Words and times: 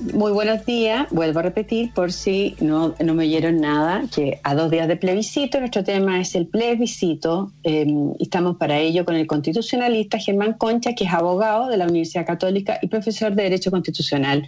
Muy 0.00 0.32
buenos 0.32 0.66
días. 0.66 1.06
Vuelvo 1.10 1.38
a 1.38 1.42
repetir 1.42 1.94
por 1.94 2.10
si 2.10 2.56
no, 2.60 2.96
no 2.98 3.14
me 3.14 3.24
oyeron 3.24 3.60
nada, 3.60 4.02
que 4.12 4.40
a 4.42 4.54
dos 4.56 4.68
días 4.68 4.88
de 4.88 4.96
plebiscito, 4.96 5.60
nuestro 5.60 5.84
tema 5.84 6.20
es 6.20 6.34
el 6.34 6.48
plebiscito. 6.48 7.52
Em, 7.62 8.12
estamos 8.18 8.56
para 8.56 8.76
ello 8.78 9.04
con 9.04 9.14
el 9.14 9.28
constitucionalista 9.28 10.18
Germán 10.18 10.54
Concha, 10.54 10.94
que 10.94 11.04
es 11.04 11.12
abogado 11.12 11.68
de 11.68 11.76
la 11.76 11.86
Universidad 11.86 12.26
Católica 12.26 12.78
y 12.82 12.88
profesor 12.88 13.34
de 13.34 13.44
Derecho 13.44 13.70
Constitucional 13.70 14.46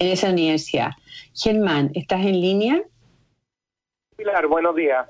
en 0.00 0.08
esa 0.08 0.30
universidad. 0.30 0.90
Germán, 1.32 1.92
¿estás 1.94 2.26
en 2.26 2.40
línea? 2.40 2.82
Pilar, 4.16 4.48
buenos 4.48 4.74
días. 4.74 5.06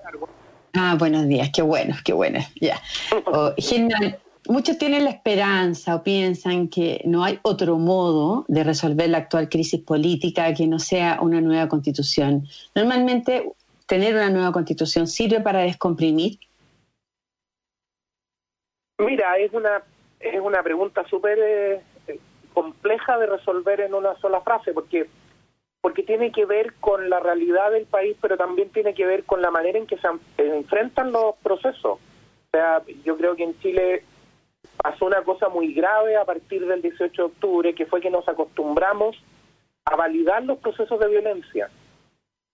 Ah, 0.74 0.96
buenos 0.98 1.26
días, 1.28 1.48
qué 1.50 1.62
bueno, 1.62 1.96
qué 2.04 2.12
bueno. 2.12 2.40
Ya. 2.60 2.78
Oh, 3.24 3.52
Germán, 3.56 4.16
muchos 4.48 4.78
tienen 4.78 5.04
la 5.04 5.10
esperanza 5.10 5.94
o 5.94 6.02
piensan 6.02 6.68
que 6.68 7.02
no 7.04 7.22
hay 7.24 7.38
otro 7.42 7.78
modo 7.78 8.44
de 8.48 8.64
resolver 8.64 9.08
la 9.08 9.18
actual 9.18 9.48
crisis 9.48 9.80
política 9.80 10.52
que 10.54 10.66
no 10.66 10.78
sea 10.78 11.18
una 11.20 11.40
nueva 11.40 11.68
constitución. 11.68 12.46
Normalmente, 12.74 13.52
tener 13.86 14.14
una 14.14 14.30
nueva 14.30 14.52
constitución 14.52 15.06
sirve 15.06 15.40
para 15.40 15.60
descomprimir. 15.60 16.38
Mira, 18.98 19.38
es 19.38 19.52
una 19.52 19.82
es 20.20 20.40
una 20.40 20.62
pregunta 20.64 21.06
súper 21.08 21.38
eh, 21.38 21.80
compleja 22.52 23.18
de 23.18 23.26
resolver 23.26 23.80
en 23.80 23.94
una 23.94 24.16
sola 24.16 24.40
frase, 24.40 24.72
porque 24.72 25.08
porque 25.80 26.02
tiene 26.02 26.32
que 26.32 26.44
ver 26.44 26.74
con 26.80 27.08
la 27.08 27.20
realidad 27.20 27.70
del 27.70 27.86
país, 27.86 28.16
pero 28.20 28.36
también 28.36 28.70
tiene 28.70 28.94
que 28.94 29.06
ver 29.06 29.24
con 29.24 29.40
la 29.40 29.52
manera 29.52 29.78
en 29.78 29.86
que 29.86 29.96
se 29.96 30.08
enfrentan 30.36 31.12
los 31.12 31.36
procesos. 31.36 31.98
O 31.98 32.50
sea, 32.50 32.82
yo 33.04 33.16
creo 33.16 33.36
que 33.36 33.44
en 33.44 33.58
Chile 33.60 34.02
pasó 34.76 35.06
una 35.06 35.22
cosa 35.22 35.48
muy 35.48 35.72
grave 35.72 36.16
a 36.16 36.24
partir 36.24 36.66
del 36.66 36.82
18 36.82 37.10
de 37.22 37.26
octubre, 37.26 37.74
que 37.74 37.86
fue 37.86 38.00
que 38.00 38.10
nos 38.10 38.28
acostumbramos 38.28 39.16
a 39.84 39.96
validar 39.96 40.44
los 40.44 40.58
procesos 40.58 41.00
de 41.00 41.08
violencia. 41.08 41.70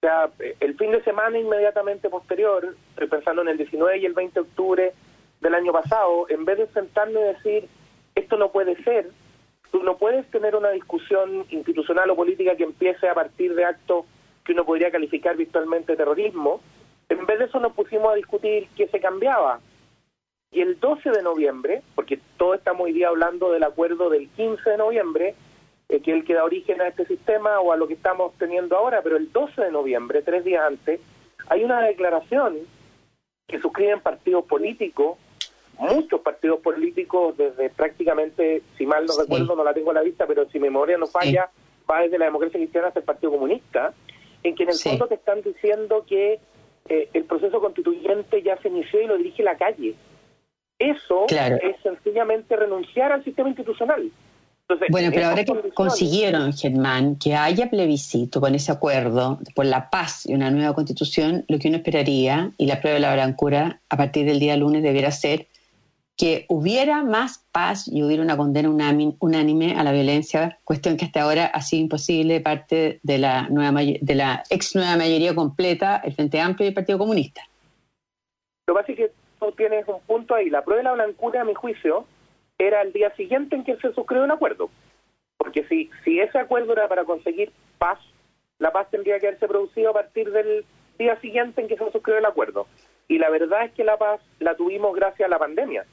O 0.02 0.06
sea, 0.06 0.30
el 0.60 0.76
fin 0.76 0.92
de 0.92 1.02
semana 1.02 1.38
inmediatamente 1.38 2.08
posterior, 2.08 2.76
estoy 2.90 3.08
pensando 3.08 3.42
en 3.42 3.48
el 3.48 3.58
19 3.58 3.98
y 3.98 4.06
el 4.06 4.12
20 4.12 4.34
de 4.34 4.40
octubre 4.40 4.92
del 5.40 5.54
año 5.54 5.72
pasado, 5.72 6.26
en 6.28 6.44
vez 6.44 6.58
de 6.58 6.66
sentarme 6.68 7.20
y 7.20 7.24
decir, 7.24 7.68
esto 8.14 8.36
no 8.36 8.52
puede 8.52 8.82
ser, 8.84 9.10
tú 9.70 9.82
no 9.82 9.96
puedes 9.96 10.30
tener 10.30 10.54
una 10.54 10.70
discusión 10.70 11.44
institucional 11.50 12.08
o 12.10 12.16
política 12.16 12.56
que 12.56 12.64
empiece 12.64 13.08
a 13.08 13.14
partir 13.14 13.54
de 13.54 13.64
actos 13.64 14.04
que 14.44 14.52
uno 14.52 14.64
podría 14.64 14.90
calificar 14.90 15.36
virtualmente 15.36 15.96
terrorismo, 15.96 16.60
en 17.08 17.26
vez 17.26 17.38
de 17.38 17.44
eso 17.46 17.58
nos 17.60 17.72
pusimos 17.72 18.12
a 18.12 18.16
discutir 18.16 18.68
qué 18.76 18.86
se 18.88 19.00
cambiaba, 19.00 19.60
y 20.54 20.60
el 20.60 20.78
12 20.78 21.10
de 21.10 21.22
noviembre, 21.22 21.82
porque 21.96 22.20
todo 22.36 22.54
estamos 22.54 22.84
hoy 22.84 22.92
día 22.92 23.08
hablando 23.08 23.50
del 23.50 23.64
acuerdo 23.64 24.08
del 24.08 24.28
15 24.30 24.70
de 24.70 24.76
noviembre, 24.78 25.34
eh, 25.88 26.00
que 26.00 26.12
es 26.12 26.16
el 26.18 26.24
que 26.24 26.34
da 26.34 26.44
origen 26.44 26.80
a 26.80 26.88
este 26.88 27.06
sistema 27.06 27.58
o 27.60 27.72
a 27.72 27.76
lo 27.76 27.88
que 27.88 27.94
estamos 27.94 28.32
teniendo 28.38 28.76
ahora, 28.76 29.02
pero 29.02 29.16
el 29.16 29.32
12 29.32 29.60
de 29.60 29.72
noviembre, 29.72 30.22
tres 30.22 30.44
días 30.44 30.62
antes, 30.64 31.00
hay 31.48 31.64
una 31.64 31.82
declaración 31.82 32.58
que 33.48 33.58
suscriben 33.58 34.00
partidos 34.00 34.44
políticos, 34.44 35.18
muchos 35.76 36.20
partidos 36.20 36.60
políticos, 36.60 37.36
desde 37.36 37.68
prácticamente, 37.70 38.62
si 38.78 38.86
mal 38.86 39.06
no 39.06 39.14
recuerdo, 39.18 39.56
no 39.56 39.64
la 39.64 39.74
tengo 39.74 39.90
a 39.90 39.94
la 39.94 40.02
vista, 40.02 40.24
pero 40.26 40.48
si 40.50 40.58
mi 40.58 40.68
memoria 40.68 40.96
no 40.96 41.08
falla, 41.08 41.50
va 41.90 42.02
desde 42.02 42.16
la 42.16 42.26
democracia 42.26 42.60
cristiana 42.60 42.88
hasta 42.88 43.00
el 43.00 43.04
Partido 43.04 43.32
Comunista, 43.32 43.92
en 44.44 44.54
que 44.54 44.62
en 44.62 44.68
el 44.70 44.76
fondo 44.76 45.08
te 45.08 45.16
están 45.16 45.42
diciendo 45.42 46.04
que 46.08 46.38
eh, 46.88 47.08
el 47.12 47.24
proceso 47.24 47.60
constituyente 47.60 48.40
ya 48.42 48.56
se 48.58 48.68
inició 48.68 49.00
y 49.00 49.06
lo 49.06 49.16
dirige 49.16 49.42
la 49.42 49.56
calle. 49.56 49.96
Eso 50.78 51.26
es 51.28 51.76
sencillamente 51.82 52.56
renunciar 52.56 53.12
al 53.12 53.24
sistema 53.24 53.48
institucional. 53.48 54.10
bueno, 54.88 55.10
pero 55.12 55.26
ahora 55.26 55.44
que 55.44 55.70
consiguieron, 55.72 56.52
Germán, 56.52 57.16
que 57.16 57.34
haya 57.34 57.70
plebiscito 57.70 58.40
con 58.40 58.54
ese 58.54 58.72
acuerdo 58.72 59.38
por 59.54 59.66
la 59.66 59.90
paz 59.90 60.26
y 60.26 60.34
una 60.34 60.50
nueva 60.50 60.74
constitución, 60.74 61.44
lo 61.48 61.58
que 61.58 61.68
uno 61.68 61.78
esperaría, 61.78 62.50
y 62.58 62.66
la 62.66 62.80
prueba 62.80 62.94
de 62.94 63.00
la 63.00 63.14
brancura 63.14 63.80
a 63.88 63.96
partir 63.96 64.26
del 64.26 64.40
día 64.40 64.56
lunes 64.56 64.82
debiera 64.82 65.10
ser 65.10 65.46
que 66.16 66.46
hubiera 66.48 67.02
más 67.02 67.44
paz 67.50 67.88
y 67.88 68.02
hubiera 68.02 68.22
una 68.22 68.36
condena 68.36 68.70
unánime 69.18 69.74
a 69.76 69.82
la 69.82 69.92
violencia, 69.92 70.58
cuestión 70.62 70.96
que 70.96 71.06
hasta 71.06 71.22
ahora 71.22 71.46
ha 71.46 71.60
sido 71.60 71.82
imposible 71.82 72.34
de 72.34 72.40
parte 72.40 73.00
de 73.02 73.18
la, 73.18 73.48
nueva, 73.48 73.80
de 73.82 74.14
la 74.14 74.44
ex 74.48 74.76
nueva 74.76 74.96
mayoría 74.96 75.34
completa, 75.34 76.00
el 76.04 76.14
Frente 76.14 76.40
Amplio 76.40 76.66
y 76.66 76.68
el 76.68 76.74
Partido 76.74 76.98
Comunista. 76.98 77.42
Lo 78.68 78.74
básico 78.74 79.02
es 79.02 79.10
que 79.10 79.23
tienes 79.56 79.86
un 79.88 80.00
punto 80.02 80.34
ahí. 80.34 80.50
La 80.50 80.64
prueba 80.64 80.78
de 80.78 80.84
la 80.84 81.04
blancura, 81.04 81.42
a 81.42 81.44
mi 81.44 81.54
juicio, 81.54 82.06
era 82.58 82.82
el 82.82 82.92
día 82.92 83.14
siguiente 83.16 83.56
en 83.56 83.64
que 83.64 83.76
se 83.76 83.92
suscribió 83.92 84.24
un 84.24 84.30
acuerdo. 84.30 84.70
Porque 85.36 85.64
si, 85.64 85.90
si 86.04 86.20
ese 86.20 86.38
acuerdo 86.38 86.72
era 86.72 86.88
para 86.88 87.04
conseguir 87.04 87.52
paz, 87.78 87.98
la 88.58 88.72
paz 88.72 88.88
tendría 88.90 89.18
que 89.18 89.28
haberse 89.28 89.48
producido 89.48 89.90
a 89.90 89.94
partir 89.94 90.30
del 90.30 90.64
día 90.98 91.20
siguiente 91.20 91.60
en 91.60 91.68
que 91.68 91.76
se 91.76 91.90
suscribió 91.90 92.18
el 92.18 92.26
acuerdo. 92.26 92.66
Y 93.08 93.18
la 93.18 93.30
verdad 93.30 93.64
es 93.64 93.72
que 93.72 93.84
la 93.84 93.98
paz 93.98 94.20
la 94.38 94.56
tuvimos 94.56 94.94
gracias 94.94 95.26
a 95.26 95.30
la 95.30 95.38
pandemia. 95.38 95.84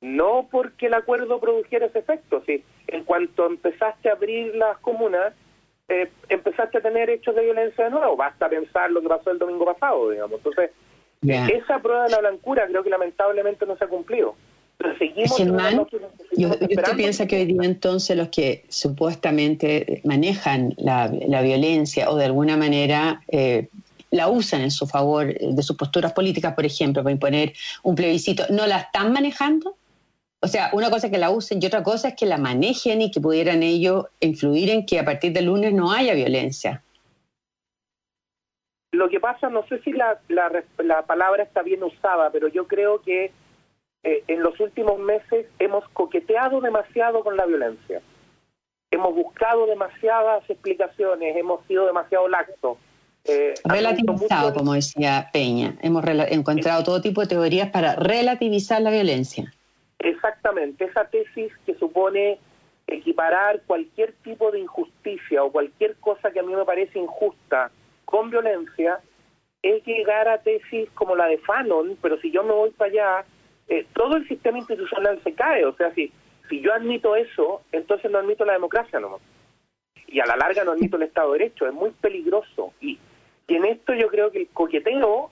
No 0.00 0.48
porque 0.50 0.86
el 0.86 0.94
acuerdo 0.94 1.40
produjera 1.40 1.86
ese 1.86 2.00
efecto. 2.00 2.42
Si 2.44 2.64
en 2.88 3.04
cuanto 3.04 3.46
empezaste 3.46 4.10
a 4.10 4.14
abrir 4.14 4.54
las 4.56 4.76
comunas, 4.78 5.32
eh, 5.88 6.10
empezaste 6.28 6.78
a 6.78 6.82
tener 6.82 7.08
hechos 7.08 7.34
de 7.34 7.44
violencia 7.44 7.84
de 7.84 7.90
nuevo. 7.90 8.16
Basta 8.16 8.48
pensar 8.48 8.90
lo 8.90 9.00
que 9.00 9.08
pasó 9.08 9.30
el 9.30 9.38
domingo 9.38 9.64
pasado, 9.64 10.10
digamos. 10.10 10.38
Entonces, 10.38 10.72
esa 11.22 11.80
prueba 11.80 12.04
de 12.04 12.10
la 12.10 12.18
blancura 12.18 12.66
creo 12.66 12.82
que 12.82 12.90
lamentablemente 12.90 13.66
no 13.66 13.76
se 13.76 13.84
ha 13.84 13.88
cumplido. 13.88 14.34
Pero 14.78 14.98
seguimos 14.98 15.36
Germán, 15.36 15.86
yo, 16.36 16.48
¿usted 16.48 16.96
piensa 16.96 17.26
que 17.26 17.36
hoy 17.36 17.44
día 17.44 17.62
entonces 17.62 18.16
los 18.16 18.28
que 18.28 18.64
supuestamente 18.68 20.00
manejan 20.04 20.74
la, 20.76 21.08
violencia 21.08 22.10
o 22.10 22.16
de 22.16 22.24
alguna 22.24 22.56
manera 22.56 23.22
eh, 23.28 23.68
la 24.10 24.28
usan 24.28 24.62
en 24.62 24.70
su 24.70 24.86
favor 24.86 25.32
de 25.38 25.62
sus 25.62 25.76
posturas 25.76 26.12
políticas, 26.12 26.54
por 26.54 26.66
ejemplo, 26.66 27.02
para 27.02 27.12
imponer 27.12 27.52
un 27.82 27.94
plebiscito, 27.94 28.44
no 28.50 28.66
la 28.66 28.78
están 28.78 29.12
manejando? 29.12 29.76
O 30.40 30.48
sea, 30.48 30.70
una 30.72 30.90
cosa 30.90 31.06
es 31.06 31.12
que 31.12 31.18
la 31.18 31.30
usen 31.30 31.62
y 31.62 31.66
otra 31.66 31.84
cosa 31.84 32.08
es 32.08 32.14
que 32.14 32.26
la 32.26 32.36
manejen 32.36 33.00
y 33.00 33.12
que 33.12 33.20
pudieran 33.20 33.62
ellos 33.62 34.06
influir 34.18 34.70
en 34.70 34.84
que 34.84 34.98
a 34.98 35.04
partir 35.04 35.32
del 35.32 35.44
lunes 35.44 35.72
no 35.72 35.92
haya 35.92 36.14
violencia. 36.14 36.82
Lo 38.92 39.08
que 39.08 39.20
pasa, 39.20 39.48
no 39.48 39.66
sé 39.68 39.80
si 39.80 39.92
la, 39.92 40.20
la, 40.28 41.02
palabra 41.06 41.42
está 41.42 41.62
bien 41.62 41.82
usada, 41.82 42.30
pero 42.30 42.48
yo 42.48 42.66
creo 42.66 43.00
que 43.00 43.32
eh, 44.02 44.24
en 44.28 44.42
los 44.42 44.60
últimos 44.60 44.98
meses 44.98 45.46
hemos 45.58 45.88
coqueteado 45.88 46.60
demasiado 46.60 47.24
con 47.24 47.34
la 47.38 47.46
violencia. 47.46 48.02
Hemos 48.90 49.14
buscado 49.14 49.64
demasiadas 49.64 50.48
explicaciones, 50.50 51.34
hemos 51.36 51.66
sido 51.66 51.86
demasiado 51.86 52.28
laxos. 52.28 52.76
Eh, 53.24 53.54
Relativizado, 53.64 54.52
como 54.52 54.74
decía 54.74 55.30
Peña. 55.32 55.74
Hemos 55.80 56.04
encontrado 56.30 56.84
todo 56.84 57.00
tipo 57.00 57.22
de 57.22 57.28
teorías 57.28 57.70
para 57.70 57.96
relativizar 57.96 58.82
la 58.82 58.90
violencia. 58.90 59.54
Exactamente, 60.00 60.84
esa 60.84 61.06
tesis 61.06 61.50
que 61.64 61.74
supone 61.76 62.38
equiparar 62.86 63.62
cualquier 63.62 64.12
tipo 64.22 64.50
de 64.50 64.60
injusticia 64.60 65.42
o 65.42 65.50
cualquier 65.50 65.96
cosa 65.96 66.30
que 66.30 66.40
a 66.40 66.42
mí 66.42 66.54
me 66.54 66.66
parece 66.66 66.98
injusta 66.98 67.70
con 68.04 68.30
violencia 68.30 69.00
es 69.62 69.84
llegar 69.86 70.28
a 70.28 70.38
tesis 70.38 70.90
como 70.94 71.14
la 71.14 71.26
de 71.26 71.38
Fanon, 71.38 71.96
pero 72.02 72.18
si 72.18 72.30
yo 72.30 72.42
me 72.42 72.52
voy 72.52 72.70
para 72.70 72.90
allá, 72.90 73.24
eh, 73.68 73.86
todo 73.94 74.16
el 74.16 74.26
sistema 74.26 74.58
institucional 74.58 75.20
se 75.22 75.34
cae. 75.34 75.64
O 75.64 75.74
sea, 75.76 75.94
si, 75.94 76.12
si 76.48 76.60
yo 76.60 76.74
admito 76.74 77.14
eso, 77.16 77.62
entonces 77.70 78.10
no 78.10 78.18
admito 78.18 78.44
la 78.44 78.54
democracia 78.54 78.98
nomás. 78.98 79.20
Y 80.08 80.20
a 80.20 80.26
la 80.26 80.36
larga 80.36 80.64
no 80.64 80.72
admito 80.72 80.96
el 80.96 81.04
Estado 81.04 81.32
de 81.32 81.38
Derecho, 81.38 81.66
es 81.66 81.72
muy 81.72 81.90
peligroso. 81.90 82.72
Y, 82.80 82.98
y 83.46 83.54
en 83.54 83.64
esto 83.64 83.94
yo 83.94 84.08
creo 84.08 84.30
que 84.30 84.40
el 84.40 84.48
coqueteo 84.48 85.30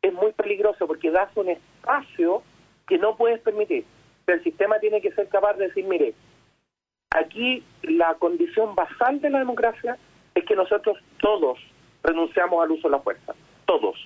es 0.00 0.12
muy 0.12 0.32
peligroso 0.32 0.86
porque 0.86 1.10
das 1.10 1.30
un 1.36 1.48
espacio 1.48 2.42
que 2.86 2.98
no 2.98 3.16
puedes 3.16 3.40
permitir. 3.40 3.84
el 4.26 4.42
sistema 4.42 4.78
tiene 4.78 5.00
que 5.00 5.12
ser 5.12 5.28
capaz 5.28 5.54
de 5.54 5.68
decir, 5.68 5.84
mire, 5.84 6.14
aquí 7.10 7.62
la 7.82 8.14
condición 8.14 8.74
basal 8.74 9.20
de 9.20 9.30
la 9.30 9.40
democracia 9.40 9.98
es 10.34 10.44
que 10.44 10.56
nosotros 10.56 10.96
todos 11.18 11.58
renunciamos 12.02 12.62
al 12.62 12.70
uso 12.70 12.88
de 12.88 12.92
la 12.92 13.02
fuerza, 13.02 13.34
todos. 13.64 13.96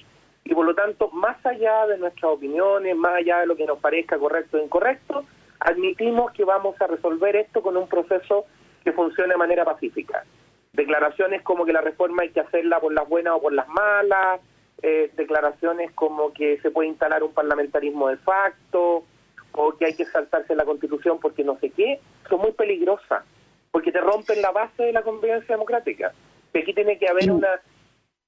Y 0.44 0.54
por 0.54 0.64
lo 0.64 0.74
tanto, 0.74 1.10
más 1.10 1.44
allá 1.44 1.86
de 1.86 1.98
nuestras 1.98 2.32
opiniones, 2.32 2.96
más 2.96 3.14
allá 3.14 3.40
de 3.40 3.46
lo 3.46 3.56
que 3.56 3.66
nos 3.66 3.78
parezca 3.78 4.18
correcto 4.18 4.58
o 4.58 4.62
incorrecto, 4.62 5.24
admitimos 5.58 6.32
que 6.32 6.44
vamos 6.44 6.80
a 6.80 6.86
resolver 6.86 7.34
esto 7.36 7.62
con 7.62 7.76
un 7.76 7.88
proceso 7.88 8.44
que 8.84 8.92
funcione 8.92 9.32
de 9.32 9.38
manera 9.38 9.64
pacífica. 9.64 10.24
Declaraciones 10.72 11.42
como 11.42 11.64
que 11.64 11.72
la 11.72 11.80
reforma 11.80 12.22
hay 12.22 12.30
que 12.30 12.40
hacerla 12.40 12.78
por 12.78 12.92
las 12.92 13.08
buenas 13.08 13.34
o 13.34 13.40
por 13.40 13.52
las 13.52 13.68
malas, 13.68 14.40
eh, 14.82 15.10
declaraciones 15.16 15.90
como 15.92 16.32
que 16.32 16.60
se 16.60 16.70
puede 16.70 16.90
instalar 16.90 17.24
un 17.24 17.32
parlamentarismo 17.32 18.08
de 18.08 18.18
facto, 18.18 19.04
o 19.52 19.72
que 19.72 19.86
hay 19.86 19.96
que 19.96 20.04
saltarse 20.04 20.54
la 20.54 20.64
constitución 20.64 21.18
porque 21.18 21.42
no 21.42 21.58
sé 21.58 21.70
qué, 21.70 21.98
son 22.28 22.40
muy 22.40 22.52
peligrosas, 22.52 23.24
porque 23.72 23.90
te 23.90 24.00
rompen 24.00 24.40
la 24.42 24.52
base 24.52 24.84
de 24.84 24.92
la 24.92 25.02
convivencia 25.02 25.54
democrática. 25.54 26.12
aquí 26.54 26.72
tiene 26.72 26.98
que 26.98 27.08
haber 27.08 27.30
una 27.30 27.60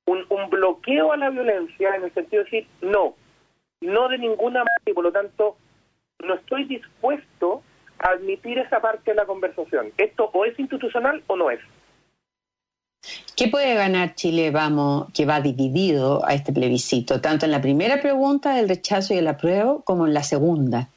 un, 0.08 0.50
bloqueo 0.50 1.12
a 1.12 1.16
la 1.16 1.31
violencia 1.31 1.94
en 1.94 2.05
el 2.05 2.14
sentido 2.14 2.44
de 2.44 2.50
decir 2.50 2.69
no, 2.81 3.14
no 3.81 4.08
de 4.08 4.19
ninguna 4.19 4.60
manera 4.60 4.82
y 4.87 4.93
por 4.93 5.05
lo 5.05 5.12
tanto 5.12 5.56
no 6.25 6.34
estoy 6.34 6.64
dispuesto 6.64 7.62
a 7.99 8.10
admitir 8.10 8.58
esa 8.58 8.81
parte 8.81 9.10
de 9.10 9.16
la 9.16 9.26
conversación. 9.26 9.93
Esto 9.96 10.31
o 10.32 10.44
es 10.44 10.58
institucional 10.58 11.22
o 11.26 11.37
no 11.37 11.50
es. 11.50 11.60
¿Qué 13.37 13.49
puede 13.49 13.75
ganar 13.75 14.14
Chile, 14.16 14.50
vamos, 14.50 15.12
que 15.14 15.25
va 15.25 15.40
dividido 15.40 16.26
a 16.26 16.34
este 16.34 16.52
plebiscito, 16.52 17.20
tanto 17.20 17.46
en 17.46 17.52
la 17.52 17.60
primera 17.60 18.00
pregunta 18.00 18.55
del 18.55 18.69
rechazo 18.69 19.14
y 19.14 19.19
el 19.19 19.28
apruebo, 19.28 19.82
como 19.82 20.06
en 20.06 20.14
la 20.14 20.25
segunda? 20.25 20.88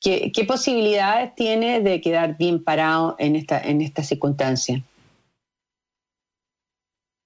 ¿Qué, 0.00 0.44
posibilidades 0.46 1.34
tiene 1.34 1.80
de 1.80 2.00
quedar 2.00 2.36
bien 2.36 2.62
parado 2.62 3.16
en 3.18 3.36
esta, 3.36 3.60
en 3.60 3.82
esta 3.82 4.02
circunstancia? 4.02 4.82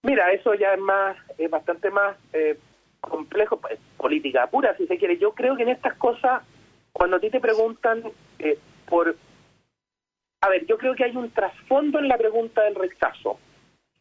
Mira, 0.02 0.32
eso 0.32 0.54
ya 0.54 0.74
es 0.74 0.80
más, 0.80 1.16
es 1.36 1.50
bastante 1.50 1.90
más 1.90 2.16
eh, 2.32 2.58
complejo, 3.00 3.58
pues, 3.58 3.78
política 3.96 4.46
pura, 4.46 4.76
si 4.76 4.86
se 4.86 4.96
quiere. 4.96 5.18
Yo 5.18 5.32
creo 5.32 5.56
que 5.56 5.62
en 5.62 5.68
estas 5.68 5.94
cosas, 5.94 6.42
cuando 6.92 7.16
a 7.16 7.20
ti 7.20 7.30
te 7.30 7.40
preguntan 7.40 8.02
eh, 8.38 8.58
por... 8.88 9.14
A 10.42 10.48
ver, 10.48 10.64
yo 10.66 10.78
creo 10.78 10.94
que 10.94 11.04
hay 11.04 11.14
un 11.16 11.30
trasfondo 11.30 11.98
en 11.98 12.08
la 12.08 12.16
pregunta 12.16 12.62
del 12.62 12.74
rechazo. 12.74 13.38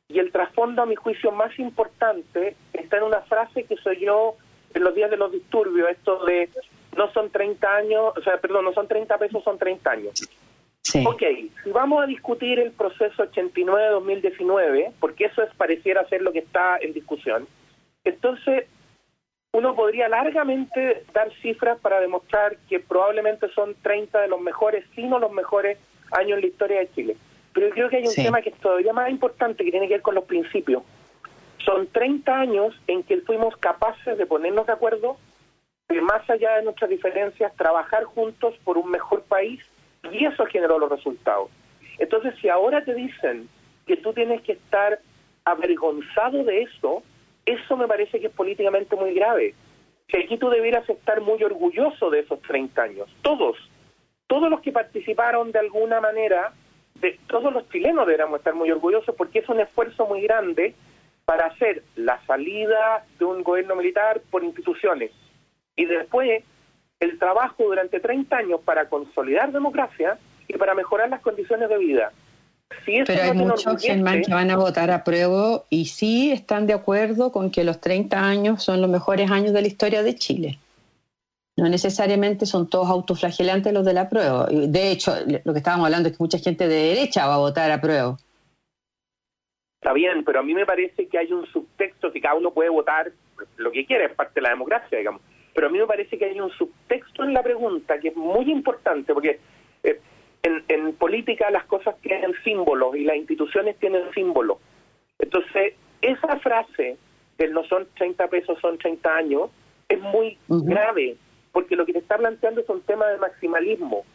Y 0.07 0.19
el 0.19 0.31
trasfondo, 0.31 0.81
a 0.81 0.85
mi 0.85 0.95
juicio, 0.95 1.31
más 1.31 1.57
importante 1.59 2.55
está 2.73 2.97
en 2.97 3.03
una 3.03 3.21
frase 3.21 3.65
que 3.65 3.75
soy 3.75 3.99
yo 3.99 4.37
en 4.73 4.83
los 4.83 4.95
días 4.95 5.11
de 5.11 5.17
los 5.17 5.31
disturbios, 5.31 5.89
esto 5.89 6.23
de 6.25 6.49
no 6.95 7.11
son 7.11 7.29
30 7.29 7.75
años, 7.75 8.13
o 8.17 8.21
sea, 8.21 8.39
perdón, 8.39 8.65
no 8.65 8.73
son 8.73 8.87
30 8.87 9.17
pesos, 9.17 9.43
son 9.43 9.57
30 9.57 9.91
años. 9.91 10.38
Sí. 10.83 11.03
Ok, 11.05 11.21
si 11.63 11.71
vamos 11.71 12.03
a 12.03 12.07
discutir 12.07 12.59
el 12.59 12.71
proceso 12.71 13.23
89-2019, 13.31 14.93
porque 14.99 15.25
eso 15.25 15.43
es 15.43 15.53
pareciera 15.55 16.07
ser 16.07 16.21
lo 16.21 16.31
que 16.31 16.39
está 16.39 16.77
en 16.77 16.93
discusión, 16.93 17.47
entonces 18.03 18.65
uno 19.51 19.75
podría 19.75 20.07
largamente 20.07 21.03
dar 21.13 21.31
cifras 21.41 21.79
para 21.79 21.99
demostrar 21.99 22.57
que 22.69 22.79
probablemente 22.79 23.49
son 23.49 23.75
30 23.81 24.21
de 24.21 24.27
los 24.27 24.39
mejores, 24.41 24.85
si 24.95 25.03
no 25.03 25.19
los 25.19 25.31
mejores 25.31 25.77
años 26.11 26.37
en 26.37 26.41
la 26.41 26.47
historia 26.47 26.79
de 26.79 26.91
Chile. 26.93 27.17
Pero 27.53 27.67
yo 27.67 27.73
creo 27.73 27.89
que 27.89 27.97
hay 27.97 28.07
un 28.07 28.13
tema 28.13 28.41
que 28.41 28.49
es 28.49 28.57
todavía 28.57 28.93
más 28.93 29.09
importante 29.09 29.63
que 29.63 29.71
tiene 29.71 29.87
que 29.87 29.95
ver 29.95 30.01
con 30.01 30.15
los 30.15 30.25
principios. 30.25 30.83
Son 31.65 31.87
30 31.87 32.39
años 32.39 32.75
en 32.87 33.03
que 33.03 33.21
fuimos 33.21 33.57
capaces 33.57 34.17
de 34.17 34.25
ponernos 34.25 34.67
de 34.67 34.73
acuerdo, 34.73 35.17
de 35.89 35.99
más 36.01 36.27
allá 36.29 36.57
de 36.57 36.63
nuestras 36.63 36.89
diferencias, 36.89 37.55
trabajar 37.55 38.03
juntos 38.03 38.55
por 38.63 38.77
un 38.77 38.89
mejor 38.91 39.23
país 39.23 39.59
y 40.11 40.25
eso 40.25 40.45
generó 40.45 40.79
los 40.79 40.89
resultados. 40.89 41.49
Entonces, 41.97 42.33
si 42.41 42.49
ahora 42.49 42.83
te 42.83 42.93
dicen 42.93 43.49
que 43.85 43.97
tú 43.97 44.13
tienes 44.13 44.41
que 44.41 44.53
estar 44.53 44.99
avergonzado 45.45 46.43
de 46.43 46.63
eso, 46.63 47.03
eso 47.45 47.77
me 47.77 47.87
parece 47.87 48.19
que 48.19 48.27
es 48.27 48.33
políticamente 48.33 48.95
muy 48.95 49.13
grave. 49.13 49.55
Que 50.07 50.19
aquí 50.19 50.37
tú 50.37 50.49
debieras 50.49 50.87
estar 50.89 51.21
muy 51.21 51.43
orgulloso 51.43 52.09
de 52.09 52.19
esos 52.19 52.41
30 52.41 52.81
años. 52.81 53.09
Todos, 53.21 53.57
todos 54.27 54.49
los 54.49 54.61
que 54.61 54.71
participaron 54.71 55.51
de 55.51 55.59
alguna 55.59 55.99
manera, 56.01 56.53
de, 56.95 57.19
todos 57.27 57.53
los 57.53 57.69
chilenos 57.69 58.05
deberíamos 58.05 58.39
estar 58.39 58.55
muy 58.55 58.71
orgullosos 58.71 59.15
porque 59.15 59.39
es 59.39 59.49
un 59.49 59.59
esfuerzo 59.59 60.05
muy 60.07 60.21
grande 60.21 60.75
para 61.25 61.47
hacer 61.47 61.83
la 61.95 62.19
salida 62.25 63.05
de 63.19 63.25
un 63.25 63.43
gobierno 63.43 63.75
militar 63.75 64.21
por 64.31 64.43
instituciones 64.43 65.11
y 65.75 65.85
después 65.85 66.43
el 66.99 67.17
trabajo 67.17 67.63
durante 67.63 67.99
30 67.99 68.35
años 68.35 68.61
para 68.63 68.89
consolidar 68.89 69.51
democracia 69.51 70.17
y 70.47 70.57
para 70.57 70.73
mejorar 70.73 71.09
las 71.09 71.21
condiciones 71.21 71.69
de 71.69 71.77
vida. 71.77 72.11
Pero 72.85 73.23
hay 73.23 73.33
muchos 73.33 73.81
que 73.81 73.95
van 74.29 74.51
a 74.51 74.57
votar 74.57 74.91
a 74.91 75.03
prueba 75.03 75.63
y 75.69 75.85
sí 75.85 76.31
están 76.31 76.67
de 76.67 76.73
acuerdo 76.73 77.31
con 77.31 77.49
que 77.51 77.63
los 77.63 77.81
30 77.81 78.19
años 78.19 78.63
son 78.63 78.81
los 78.81 78.89
mejores 78.89 79.31
años 79.31 79.53
de 79.53 79.61
la 79.61 79.67
historia 79.67 80.03
de 80.03 80.15
Chile. 80.15 80.59
No 81.57 81.67
necesariamente 81.67 82.45
son 82.45 82.69
todos 82.69 82.89
autoflagelantes 82.89 83.73
los 83.73 83.85
de 83.85 83.93
la 83.93 84.07
prueba. 84.07 84.47
De 84.49 84.91
hecho, 84.91 85.13
lo 85.43 85.51
que 85.51 85.59
estábamos 85.59 85.85
hablando 85.85 86.09
es 86.09 86.17
que 86.17 86.23
mucha 86.23 86.37
gente 86.37 86.67
de 86.67 86.93
derecha 86.93 87.27
va 87.27 87.35
a 87.35 87.39
votar 87.39 87.71
a 87.71 87.81
prueba. 87.81 88.17
Está 89.81 89.93
bien, 89.93 90.23
pero 90.23 90.39
a 90.39 90.43
mí 90.43 90.53
me 90.53 90.65
parece 90.65 91.07
que 91.07 91.17
hay 91.17 91.31
un 91.33 91.45
subtexto 91.47 92.11
que 92.11 92.21
cada 92.21 92.35
uno 92.35 92.51
puede 92.51 92.69
votar 92.69 93.11
lo 93.57 93.71
que 93.71 93.85
quiera, 93.85 94.05
es 94.05 94.13
parte 94.13 94.35
de 94.35 94.41
la 94.41 94.49
democracia, 94.49 94.97
digamos. 94.97 95.21
Pero 95.53 95.67
a 95.67 95.69
mí 95.69 95.79
me 95.79 95.87
parece 95.87 96.17
que 96.17 96.25
hay 96.25 96.39
un 96.39 96.51
subtexto 96.51 97.23
en 97.23 97.33
la 97.33 97.43
pregunta 97.43 97.99
que 97.99 98.09
es 98.09 98.15
muy 98.15 98.51
importante, 98.51 99.13
porque 99.13 99.39
eh, 99.83 99.99
en, 100.43 100.93
política 100.93 101.49
las 101.51 101.65
cosas 101.65 101.95
tienen 102.01 102.33
símbolos 102.43 102.95
y 102.95 103.03
las 103.03 103.17
instituciones 103.17 103.77
tienen 103.77 104.03
símbolos. 104.13 104.57
Entonces, 105.17 105.73
esa 106.01 106.39
frase 106.39 106.97
que 107.37 107.47
no 107.47 107.63
son 107.65 107.87
30 107.97 108.27
pesos, 108.27 108.57
son 108.61 108.77
30 108.77 109.15
años, 109.15 109.49
es 109.87 109.99
muy 109.99 110.37
grave, 110.47 111.17
porque 111.51 111.75
lo 111.75 111.85
que 111.85 111.93
te 111.93 111.99
está 111.99 112.17
planteando 112.17 112.61
es 112.61 112.69
un 112.69 112.81
tema 112.81 113.07
de 113.07 113.17
maximalismo. 113.17 114.05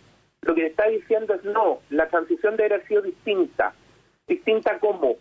Lo 0.42 0.54
que 0.54 0.62
te 0.62 0.66
está 0.68 0.88
diciendo 0.88 1.34
es 1.34 1.44
no, 1.44 1.80
la 1.90 2.08
transición 2.08 2.56
debe 2.56 2.74
haber 2.74 2.86
sido 2.86 3.02
distinta. 3.02 3.74
¿Distinta 4.26 4.78
cómo? 4.78 5.16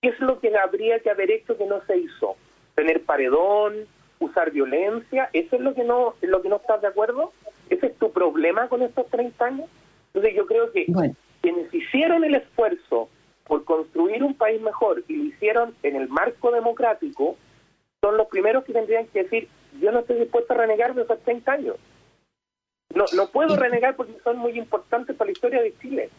¿Qué 0.00 0.10
es 0.10 0.20
lo 0.20 0.38
que 0.40 0.56
habría 0.56 1.00
que 1.00 1.10
haber 1.10 1.30
hecho 1.30 1.56
que 1.56 1.66
no 1.66 1.82
se 1.86 1.98
hizo? 1.98 2.36
¿Tener 2.74 3.02
paredón? 3.02 3.86
¿Usar 4.20 4.52
violencia? 4.52 5.28
¿Eso 5.32 5.56
es 5.56 5.62
lo 5.62 5.74
que 5.74 5.82
no, 5.82 6.14
lo 6.20 6.42
que 6.42 6.48
no 6.48 6.56
estás 6.56 6.80
de 6.80 6.88
acuerdo? 6.88 7.32
¿Ese 7.68 7.86
es 7.86 7.96
tu 7.96 8.12
problema 8.12 8.68
con 8.68 8.82
estos 8.82 9.08
30 9.08 9.44
años? 9.44 9.68
Entonces 10.08 10.36
yo 10.36 10.46
creo 10.46 10.70
que 10.72 10.86
quienes 11.40 11.72
hicieron 11.74 12.24
el 12.24 12.36
esfuerzo 12.36 13.08
por 13.44 13.64
construir 13.64 14.22
un 14.22 14.34
país 14.34 14.60
mejor 14.60 15.02
y 15.08 15.16
lo 15.16 15.24
hicieron 15.24 15.74
en 15.82 15.96
el 15.96 16.08
marco 16.08 16.52
democrático, 16.52 17.36
son 18.00 18.16
los 18.16 18.28
primeros 18.28 18.64
que 18.64 18.72
tendrían 18.72 19.06
que 19.08 19.24
decir, 19.24 19.48
yo 19.80 19.92
no 19.92 20.00
estoy 20.00 20.20
dispuesto 20.20 20.52
a 20.52 20.56
renegar 20.56 20.94
de 20.94 21.02
esos 21.02 21.20
30 21.20 21.52
años. 21.52 21.76
No, 22.94 23.04
no 23.14 23.28
puedo 23.28 23.56
renegar 23.56 23.96
porque 23.96 24.16
son 24.24 24.38
muy 24.38 24.58
importantes 24.58 25.16
para 25.16 25.26
la 25.26 25.32
historia 25.32 25.62
de 25.62 25.76
Chile. 25.78 26.10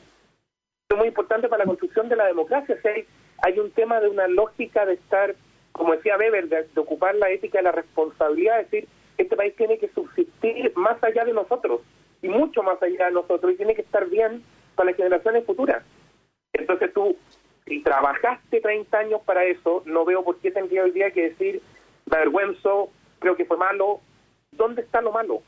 Son 0.90 1.00
muy 1.00 1.10
importantes 1.10 1.50
para 1.50 1.64
la 1.64 1.68
construcción 1.68 2.08
de 2.08 2.16
la 2.16 2.28
democracia. 2.28 2.78
hay, 3.44 3.60
un 3.60 3.72
tema 3.72 4.00
de 4.00 4.10
una 4.10 4.28
lógica 4.28 4.86
de 4.86 4.94
estar, 4.94 5.36
como 5.72 5.94
decía 5.94 6.18
Weber, 6.18 6.50
de, 6.50 6.64
de 6.64 6.82
ocupar 6.82 7.16
la 7.16 7.30
ética 7.30 7.60
y 7.60 7.64
la 7.64 7.72
responsabilidad, 7.72 8.58
de 8.58 8.64
decir, 8.64 8.88
este 9.18 9.36
país 9.36 9.56
tiene 9.56 9.78
que 9.78 9.90
subsistir 9.90 10.74
más 10.76 11.02
allá 11.04 11.24
de 11.24 11.34
nosotros 11.34 11.82
y 12.22 12.28
mucho 12.28 12.64
más 12.64 12.82
allá 12.82 13.06
de 13.06 13.12
nosotros 13.12 13.54
y 13.54 13.58
tiene 13.58 13.76
que 13.76 13.82
estar 13.82 14.08
bien 14.10 14.44
para 14.76 14.90
las 14.90 14.98
generaciones 14.98 15.46
futuras. 15.46 15.84
Entonces 16.54 16.94
tú, 16.94 17.16
si 17.66 17.82
trabajaste 17.82 18.62
30 18.62 18.98
años 18.98 19.22
para 19.26 19.46
eso, 19.46 19.84
no 19.86 20.06
veo 20.06 20.24
por 20.24 20.40
qué 20.40 20.52
tendría 20.52 20.84
hoy 20.84 20.92
día 20.92 21.12
que 21.12 21.30
decir, 21.30 21.62
me 22.06 22.18
avergüenzo, 22.18 22.90
creo 23.20 23.36
que 23.36 23.46
fue 23.46 23.58
malo. 23.58 24.02
¿Dónde 24.52 24.82
está 24.82 25.02
lo 25.02 25.12
malo? 25.12 25.42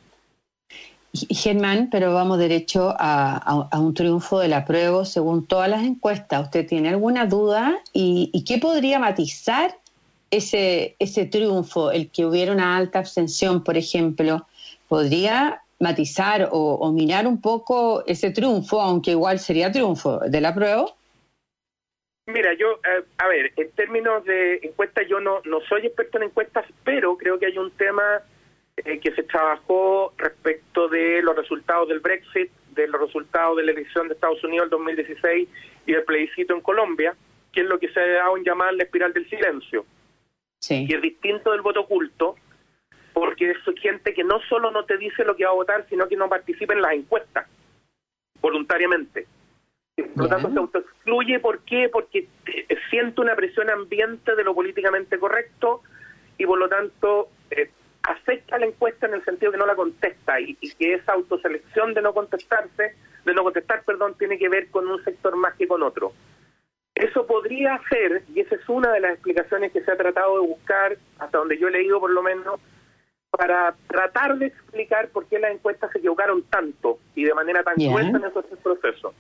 Germán, 1.14 1.90
pero 1.92 2.14
vamos 2.14 2.40
derecho 2.40 2.94
a, 2.98 3.70
un 3.78 3.94
triunfo 3.94 4.40
de 4.40 4.48
la 4.48 4.66
prueba 4.66 5.06
según 5.06 5.46
todas 5.46 5.70
las 5.70 5.84
encuestas. 5.84 6.44
¿Usted 6.44 6.66
tiene 6.66 6.90
alguna 6.90 7.28
duda? 7.28 7.80
¿Y, 7.92 8.32
y 8.34 8.44
qué 8.46 8.58
podría 8.58 8.98
matizar 8.98 9.76
ese, 10.36 10.96
ese 11.00 11.26
triunfo? 11.26 11.92
El 11.92 12.10
que 12.10 12.26
hubiera 12.26 12.52
una 12.52 12.76
alta 12.76 13.00
abstención, 13.00 13.64
por 13.64 13.78
ejemplo, 13.78 14.48
¿podría 14.88 15.62
matizar 15.80 16.50
o, 16.52 16.92
mirar 16.92 17.28
un 17.28 17.42
poco 17.42 18.04
ese 18.08 18.32
triunfo, 18.32 18.82
aunque 18.82 19.12
igual 19.12 19.40
sería 19.40 19.72
triunfo 19.72 20.20
de 20.20 20.42
la 20.42 20.54
prueba? 20.54 20.86
Mira, 22.26 22.54
yo, 22.54 22.80
eh, 22.86 23.04
a 23.18 23.28
ver, 23.28 23.52
en 23.58 23.70
términos 23.72 24.24
de 24.24 24.60
encuestas, 24.64 25.06
yo 25.10 25.20
no, 25.20 25.42
no 25.44 25.60
soy 25.68 25.86
experto 25.86 26.18
en 26.18 26.24
encuestas, 26.24 26.66
pero 26.86 27.18
creo 27.18 27.38
que 27.38 27.48
hay 27.48 27.58
un 27.58 27.70
tema 27.72 28.22
eh, 28.78 29.00
que 29.00 29.14
se 29.14 29.24
trabajó 29.24 30.14
respecto 30.18 30.88
de 30.88 31.22
los 31.22 31.36
resultados 31.36 31.90
del 31.90 32.00
Brexit, 32.00 32.50
de 32.72 32.88
los 32.88 33.02
resultados 33.02 33.58
de 33.58 33.64
la 33.64 33.72
elección 33.74 34.08
de 34.08 34.16
Estados 34.16 34.44
Unidos 34.44 34.66
el 34.66 34.70
2016 34.72 35.50
y 35.86 35.92
del 35.92 36.04
plebiscito 36.04 36.56
en 36.56 36.62
Colombia, 36.62 37.14
que 37.52 37.62
es 37.62 37.68
lo 37.68 37.78
que 37.78 37.90
se 37.90 38.00
ha 38.00 38.08
dado 38.08 38.38
en 38.38 38.44
llamar 38.44 38.74
la 38.74 38.84
espiral 38.84 39.14
del 39.14 39.30
silencio. 39.30 39.86
Sí. 40.64 40.86
Y 40.88 40.94
es 40.94 41.02
distinto 41.02 41.52
del 41.52 41.62
voto 41.62 41.82
oculto, 41.82 42.36
porque 43.12 43.52
es 43.52 43.58
gente 43.82 44.14
que 44.14 44.24
no 44.24 44.40
solo 44.48 44.72
no 44.72 44.86
te 44.86 44.98
dice 44.98 45.26
lo 45.26 45.36
que 45.36 45.44
va 45.44 45.52
a 45.52 45.56
votar, 45.56 45.86
sino 45.90 46.08
que 46.08 46.16
no 46.16 46.30
participa 46.30 46.74
en 46.74 46.82
las 46.82 46.94
encuestas 46.94 47.48
voluntariamente. 48.40 49.28
Por 49.98 50.24
lo 50.24 50.30
tanto, 50.30 50.50
se 50.50 50.60
autoexcluye. 50.60 51.40
¿Por 51.42 51.60
qué? 51.66 51.90
Porque 51.90 52.30
siente 52.90 53.20
una 53.20 53.36
presión 53.36 53.70
ambiente 53.70 54.38
de 54.38 54.44
lo 54.46 54.56
políticamente 54.56 55.20
correcto 55.20 55.82
y 56.38 56.46
por 56.46 56.58
lo 56.58 56.70
tanto 56.70 57.28
eh, 57.52 57.70
acepta 58.04 58.58
la 58.58 58.66
encuesta 58.66 59.08
en 59.08 59.16
el 59.16 59.26
sentido 59.26 59.52
que 59.52 59.58
no 59.58 59.66
la 59.66 59.76
contesta 59.76 60.40
y, 60.40 60.58
y, 60.62 60.72
que 60.76 60.94
esa 60.94 61.12
autoselección 61.12 61.94
de 61.94 62.02
no 62.02 62.14
contestarse, 62.14 62.96
de 63.26 63.34
no 63.34 63.44
contestar, 63.44 63.84
perdón, 63.84 64.16
tiene 64.18 64.38
que 64.38 64.48
ver 64.48 64.70
con 64.72 64.88
un 64.88 65.04
sector 65.04 65.36
más 65.36 65.56
que 65.56 65.68
con 65.68 65.84
otro. 65.84 66.14
Eso 66.96 67.26
podría 67.26 67.80
ser, 67.90 68.24
y 68.34 68.42
esa 68.42 68.56
es 68.56 68.70
una 68.70 68.92
de 68.92 69.00
las 69.00 69.14
explicaciones 69.14 69.72
que 69.72 69.84
se 69.84 69.92
ha 69.92 69.98
tratado 69.98 70.42
de 70.42 70.48
buscar, 70.48 70.98
hasta 71.18 71.38
donde 71.38 71.58
yo 71.58 71.68
he 71.68 71.72
leído 71.72 72.00
por 72.00 72.12
lo 72.12 72.22
menos, 72.22 72.60
para 73.32 73.76
tratar 73.88 74.38
de 74.38 74.48
explicar 74.48 75.10
por 75.10 75.26
qué 75.28 75.40
las 75.40 75.52
encuestas 75.52 75.92
se 75.92 75.98
equivocaron 75.98 76.44
tanto 76.44 77.00
y 77.16 77.24
de 77.24 77.34
manera 77.34 77.64
tan 77.64 77.76
cruel 77.76 78.10
en 78.10 78.24
esos 78.24 78.46
procesos. 78.62 79.16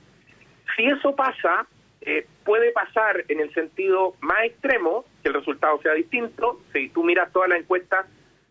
Si 0.75 0.85
eso 0.85 1.15
pasa, 1.15 1.65
eh, 2.01 2.27
puede 2.43 2.71
pasar 2.73 3.25
en 3.27 3.39
el 3.39 3.51
sentido 3.55 4.15
más 4.21 4.43
extremo, 4.43 5.05
que 5.23 5.29
el 5.29 5.33
resultado 5.33 5.81
sea 5.81 5.93
distinto. 5.93 6.61
Si 6.73 6.89
tú 6.89 7.03
miras 7.03 7.31
toda 7.31 7.47
la 7.47 7.57
encuesta, 7.57 8.05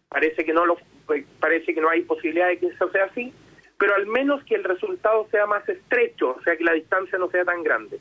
parece 0.08 0.44
que 0.44 0.52
no 0.52 0.66
lo, 0.66 0.78
pues, 1.06 1.24
parece 1.38 1.72
que 1.74 1.80
no 1.80 1.90
hay 1.90 2.02
posibilidad 2.02 2.48
de 2.48 2.58
que 2.58 2.66
eso 2.66 2.90
sea 2.90 3.04
así, 3.04 3.32
pero 3.78 3.94
al 3.94 4.06
menos 4.06 4.42
que 4.44 4.56
el 4.56 4.64
resultado 4.64 5.28
sea 5.30 5.46
más 5.46 5.68
estrecho, 5.68 6.36
o 6.38 6.42
sea 6.42 6.56
que 6.56 6.64
la 6.64 6.72
distancia 6.72 7.18
no 7.18 7.30
sea 7.30 7.44
tan 7.44 7.62
grande. 7.62 8.00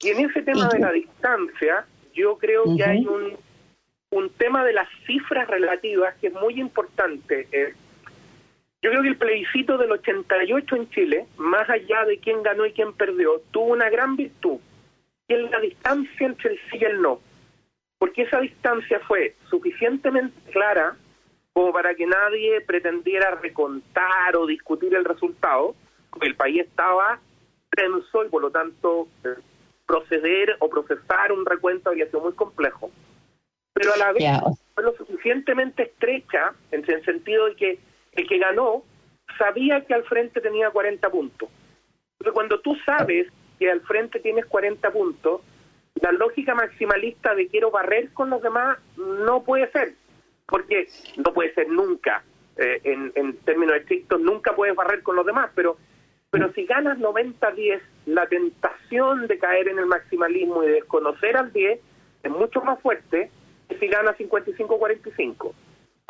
Y 0.00 0.10
en 0.10 0.30
ese 0.30 0.42
tema 0.42 0.68
de 0.68 0.78
la 0.78 0.92
distancia, 0.92 1.86
yo 2.14 2.38
creo 2.38 2.64
que 2.76 2.84
hay 2.84 3.06
un, 3.06 3.36
un 4.10 4.30
tema 4.30 4.64
de 4.64 4.72
las 4.72 4.88
cifras 5.06 5.48
relativas 5.48 6.14
que 6.16 6.28
es 6.28 6.34
muy 6.34 6.60
importante. 6.60 7.48
Eh, 7.50 7.74
yo 8.80 8.90
creo 8.90 9.02
que 9.02 9.08
el 9.08 9.16
plebiscito 9.16 9.76
del 9.76 9.90
88 9.90 10.76
en 10.76 10.90
Chile, 10.90 11.26
más 11.36 11.68
allá 11.68 12.04
de 12.04 12.18
quién 12.18 12.42
ganó 12.42 12.64
y 12.64 12.72
quién 12.72 12.92
perdió, 12.92 13.40
tuvo 13.50 13.72
una 13.72 13.90
gran 13.90 14.14
virtud, 14.14 14.58
y 15.26 15.34
es 15.34 15.50
la 15.50 15.60
distancia 15.60 16.26
entre 16.26 16.52
el 16.52 16.58
sí 16.70 16.78
y 16.80 16.84
el 16.84 17.02
no. 17.02 17.20
Porque 17.98 18.22
esa 18.22 18.40
distancia 18.40 19.00
fue 19.00 19.34
suficientemente 19.50 20.52
clara 20.52 20.96
como 21.52 21.72
para 21.72 21.96
que 21.96 22.06
nadie 22.06 22.60
pretendiera 22.60 23.34
recontar 23.34 24.36
o 24.36 24.46
discutir 24.46 24.94
el 24.94 25.04
resultado, 25.04 25.74
porque 26.10 26.28
el 26.28 26.36
país 26.36 26.60
estaba 26.60 27.18
tenso 27.70 28.24
y 28.24 28.28
por 28.28 28.42
lo 28.42 28.50
tanto 28.50 29.08
o 30.60 30.68
procesar 30.68 31.32
un 31.32 31.44
recuento 31.46 31.90
había 31.90 32.06
sido 32.06 32.20
muy 32.20 32.32
complejo. 32.32 32.90
Pero 33.72 33.94
a 33.94 33.96
la 33.96 34.12
vez 34.12 34.24
fue 34.74 34.84
lo 34.84 34.94
suficientemente 34.96 35.84
estrecha 35.84 36.52
en 36.70 36.84
el 36.86 37.04
sentido 37.04 37.46
de 37.46 37.56
que 37.56 37.78
el 38.12 38.28
que 38.28 38.38
ganó 38.38 38.82
sabía 39.38 39.84
que 39.84 39.94
al 39.94 40.04
frente 40.04 40.40
tenía 40.40 40.70
40 40.70 41.08
puntos. 41.10 41.48
Pero 42.18 42.32
cuando 42.32 42.60
tú 42.60 42.76
sabes 42.84 43.28
que 43.58 43.70
al 43.70 43.80
frente 43.82 44.20
tienes 44.20 44.46
40 44.46 44.90
puntos, 44.90 45.42
la 46.00 46.12
lógica 46.12 46.54
maximalista 46.54 47.34
de 47.34 47.48
quiero 47.48 47.70
barrer 47.70 48.12
con 48.12 48.30
los 48.30 48.42
demás 48.42 48.78
no 48.96 49.42
puede 49.42 49.70
ser, 49.70 49.94
porque 50.46 50.88
no 51.16 51.32
puede 51.32 51.52
ser 51.54 51.68
nunca, 51.68 52.22
eh, 52.56 52.80
en, 52.84 53.12
en, 53.14 53.36
términos 53.38 53.76
estrictos, 53.76 54.20
nunca 54.20 54.54
puedes 54.54 54.74
barrer 54.74 55.02
con 55.02 55.16
los 55.16 55.26
demás, 55.26 55.50
pero, 55.54 55.76
pero 56.30 56.52
si 56.52 56.64
ganas 56.66 56.98
90-10, 56.98 57.80
la 58.08 58.26
tentación 58.26 59.26
de 59.26 59.38
caer 59.38 59.68
en 59.68 59.78
el 59.78 59.86
maximalismo 59.86 60.62
y 60.62 60.68
de 60.68 60.72
desconocer 60.74 61.36
al 61.36 61.52
10 61.52 61.78
es 62.22 62.30
mucho 62.30 62.62
más 62.62 62.80
fuerte 62.80 63.30
que 63.68 63.78
si 63.78 63.86
ganas 63.86 64.16
55-45. 64.16 65.52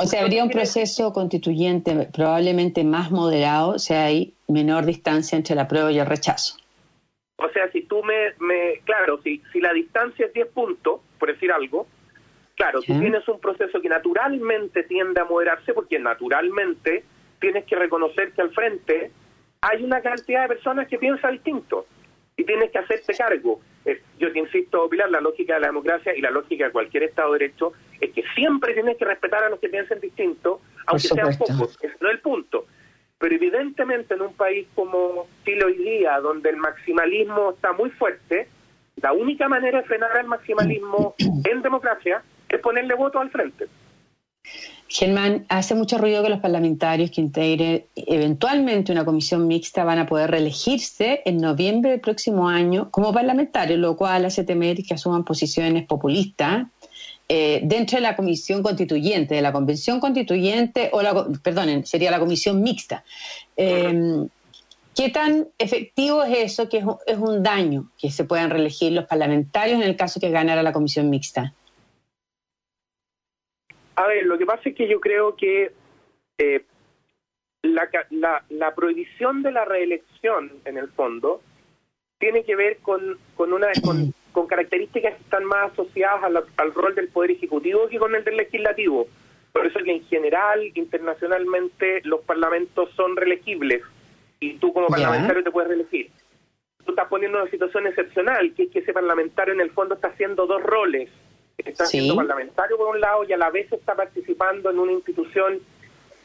O 0.01 0.07
sea, 0.07 0.23
habría 0.23 0.45
un 0.45 0.51
proceso 0.51 1.13
constituyente 1.13 2.09
probablemente 2.15 2.85
más 2.85 3.11
moderado 3.11 3.81
si 3.81 3.95
hay 3.95 4.35
menor 4.47 4.87
distancia 4.87 5.35
entre 5.37 5.57
la 5.57 5.67
prueba 5.67 5.91
y 5.91 5.99
el 5.99 6.07
rechazo. 6.07 6.57
O 7.37 7.49
sea, 7.51 7.71
si 7.73 7.83
tú 7.83 8.03
me, 8.05 8.33
me 8.39 8.81
claro, 8.85 9.21
si, 9.23 9.43
si 9.53 9.61
la 9.61 9.73
distancia 9.73 10.27
es 10.27 10.33
10 10.33 10.49
puntos, 10.49 11.01
por 11.19 11.33
decir 11.33 11.51
algo, 11.51 11.89
claro, 12.55 12.81
tú 12.81 12.99
tienes 12.99 13.27
un 13.29 13.41
proceso 13.41 13.81
que 13.81 13.89
naturalmente 13.89 14.85
tiende 14.85 15.21
a 15.21 15.25
moderarse 15.25 15.75
porque 15.75 15.99
naturalmente 15.99 17.05
tienes 17.41 17.65
que 17.65 17.75
reconocer 17.75 18.33
que 18.33 18.43
al 18.43 18.51
frente 18.51 19.11
hay 19.61 19.83
una 19.83 20.01
cantidad 20.01 20.43
de 20.43 20.49
personas 20.49 20.89
que 20.89 20.99
piensa 20.99 21.29
distinto 21.31 21.87
y 22.37 22.45
tienes 22.45 22.71
que 22.71 22.79
hacerte 22.79 23.15
cargo. 23.15 23.61
Yo 24.19 24.33
te 24.33 24.39
insisto, 24.39 24.89
Pilar, 24.89 25.11
la 25.11 25.21
lógica 25.21 25.55
de 25.55 25.61
la 25.61 25.67
democracia 25.69 26.15
y 26.15 26.21
la 26.21 26.31
lógica 26.31 26.67
de 26.67 26.73
cualquier 26.73 27.05
Estado 27.05 27.33
de 27.33 27.39
Derecho 27.39 27.73
es 28.01 28.11
que 28.13 28.23
siempre 28.35 28.75
tienes 28.75 28.97
que 28.97 29.05
respetar 29.05 29.45
a 29.45 29.49
los 29.49 29.59
que 29.61 29.69
piensen 29.69 30.01
distinto, 30.01 30.61
aunque 30.87 31.09
sean 31.09 31.37
pocos. 31.39 31.77
Ese 31.81 31.97
no 32.01 32.09
es 32.09 32.15
el 32.15 32.21
punto. 32.21 32.67
Pero 33.19 33.35
evidentemente 33.35 34.15
en 34.15 34.23
un 34.23 34.35
país 34.35 34.69
como 34.75 35.27
Chile 35.45 35.65
hoy 35.65 35.77
día, 35.77 36.21
donde 36.21 36.51
el 36.51 36.57
maximalismo 36.57 37.53
está 37.53 37.73
muy 37.73 37.91
fuerte, 37.91 38.49
la 38.97 39.13
única 39.13 39.49
manera 39.49 39.81
de 39.81 39.87
frenar 39.87 40.17
el 40.19 40.27
maximalismo 40.27 41.15
en 41.51 41.63
democracia 41.63 42.23
es 42.49 42.61
ponerle 42.61 42.95
voto 42.95 43.19
al 43.19 43.31
frente. 43.31 43.67
Germán, 44.91 45.45
hace 45.51 45.75
mucho 45.75 45.99
ruido 45.99 46.23
que 46.23 46.31
los 46.31 46.41
parlamentarios 46.41 47.11
que 47.11 47.21
integren 47.21 47.85
eventualmente 47.95 48.91
una 48.91 49.05
comisión 49.05 49.47
mixta 49.47 49.85
van 49.85 49.99
a 49.99 50.07
poder 50.07 50.31
reelegirse 50.31 51.21
en 51.27 51.37
noviembre 51.37 51.91
del 51.91 52.01
próximo 52.01 52.49
año 52.49 52.91
como 52.91 53.13
parlamentarios, 53.13 53.79
lo 53.79 53.97
cual 53.97 54.25
hace 54.25 54.45
temer 54.45 54.83
que 54.83 54.95
asuman 54.95 55.25
posiciones 55.25 55.87
populistas 55.87 56.69
eh, 57.29 57.61
dentro 57.65 57.97
de 57.97 58.03
la 58.03 58.17
comisión 58.17 58.63
constituyente, 58.63 59.35
de 59.35 59.43
la 59.43 59.53
convención 59.53 60.01
constituyente, 60.01 60.89
o 60.95 61.03
la, 61.03 61.27
perdonen, 61.43 61.85
sería 61.85 62.11
la 62.11 62.19
comisión 62.19 62.63
mixta. 62.63 63.05
Eh, 63.59 64.27
¿Qué 64.99 65.11
tan 65.11 65.47
efectivo 65.59 66.25
es 66.25 66.39
eso 66.39 66.69
que 66.69 66.79
es 66.79 67.19
un 67.19 67.43
daño 67.43 67.89
que 67.99 68.11
se 68.11 68.25
puedan 68.25 68.51
reelegir 68.51 68.91
los 68.91 69.07
parlamentarios 69.07 69.81
en 69.81 69.87
el 69.87 69.95
caso 69.95 70.19
que 70.19 70.31
ganara 70.31 70.63
la 70.65 70.73
comisión 70.73 71.09
mixta? 71.09 71.53
A 73.99 74.07
ver, 74.07 74.27
lo 74.27 74.39
que 74.39 74.47
pasa 74.47 74.69
es 74.69 74.77
que 74.77 74.87
yo 74.87 75.01
creo 75.01 75.35
que 75.35 75.73
eh, 76.39 76.65
la, 77.63 77.91
la, 78.49 78.75
prohibición 78.77 79.43
de 79.43 79.51
la 79.51 79.65
reelección, 79.65 80.53
en 80.65 80.79
el 80.79 80.87
fondo, 80.91 81.43
tiene 82.19 82.45
que 82.45 82.55
ver 82.55 82.77
con, 82.79 83.19
con 83.35 83.53
una 83.53 83.67
con, 83.83 84.47
características 84.49 85.17
que 85.17 85.23
están 85.23 85.45
más 85.45 85.73
asociadas 85.73 86.23
al 86.59 86.75
rol 86.75 86.95
del 86.95 87.09
Poder 87.09 87.33
Ejecutivo 87.33 87.89
que 87.89 87.99
con 87.99 88.15
el 88.15 88.23
del 88.23 88.37
Legislativo. 88.37 89.09
Por 89.53 89.67
eso 89.67 89.81
es 89.81 89.85
que 89.85 89.97
en 89.97 90.05
general, 90.05 90.71
internacionalmente, 90.75 92.01
los 92.05 92.21
parlamentos 92.21 92.91
son 92.95 93.17
reelegibles 93.17 93.83
y 94.39 94.59
tú 94.59 94.73
como 94.73 94.87
parlamentario 94.87 95.43
te 95.43 95.51
puedes 95.51 95.71
reelegir. 95.71 96.13
Tú 96.85 96.93
estás 96.93 97.09
poniendo 97.09 97.43
una 97.43 97.51
situación 97.51 97.89
excepcional, 97.89 98.55
que 98.55 98.63
es 98.63 98.71
que 98.71 98.79
ese 98.79 98.93
parlamentario 98.93 99.55
en 99.55 99.61
el 99.61 99.73
fondo 99.73 99.97
está 99.97 100.07
haciendo 100.07 100.47
dos 100.47 100.63
roles 100.63 101.11
está 101.65 101.87
siendo 101.87 102.15
parlamentario 102.17 102.77
por 102.77 102.95
un 102.95 103.01
lado 103.01 103.25
y 103.25 103.33
a 103.33 103.37
la 103.37 103.51
vez 103.51 103.71
está 103.73 103.95
participando 103.95 104.71
en 104.71 104.79
una 104.79 104.93
institución 104.93 105.61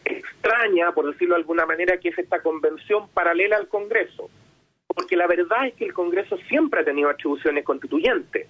extraña, 0.06 0.92
por 0.92 1.12
decirlo 1.12 1.36
de 1.36 1.42
alguna 1.42 1.66
manera, 1.66 1.98
que 1.98 2.10
es 2.10 2.18
esta 2.18 2.42
convención 2.42 3.08
paralela 3.10 3.58
al 3.58 3.68
Congreso. 3.68 4.30
Porque 4.88 5.16
la 5.16 5.28
verdad 5.28 5.68
es 5.68 5.74
que 5.74 5.86
el 5.86 5.94
Congreso 5.94 6.38
siempre 6.50 6.82
ha 6.82 6.86
tenido 6.86 7.10
atribuciones 7.10 7.64
constituyentes. 7.64 8.48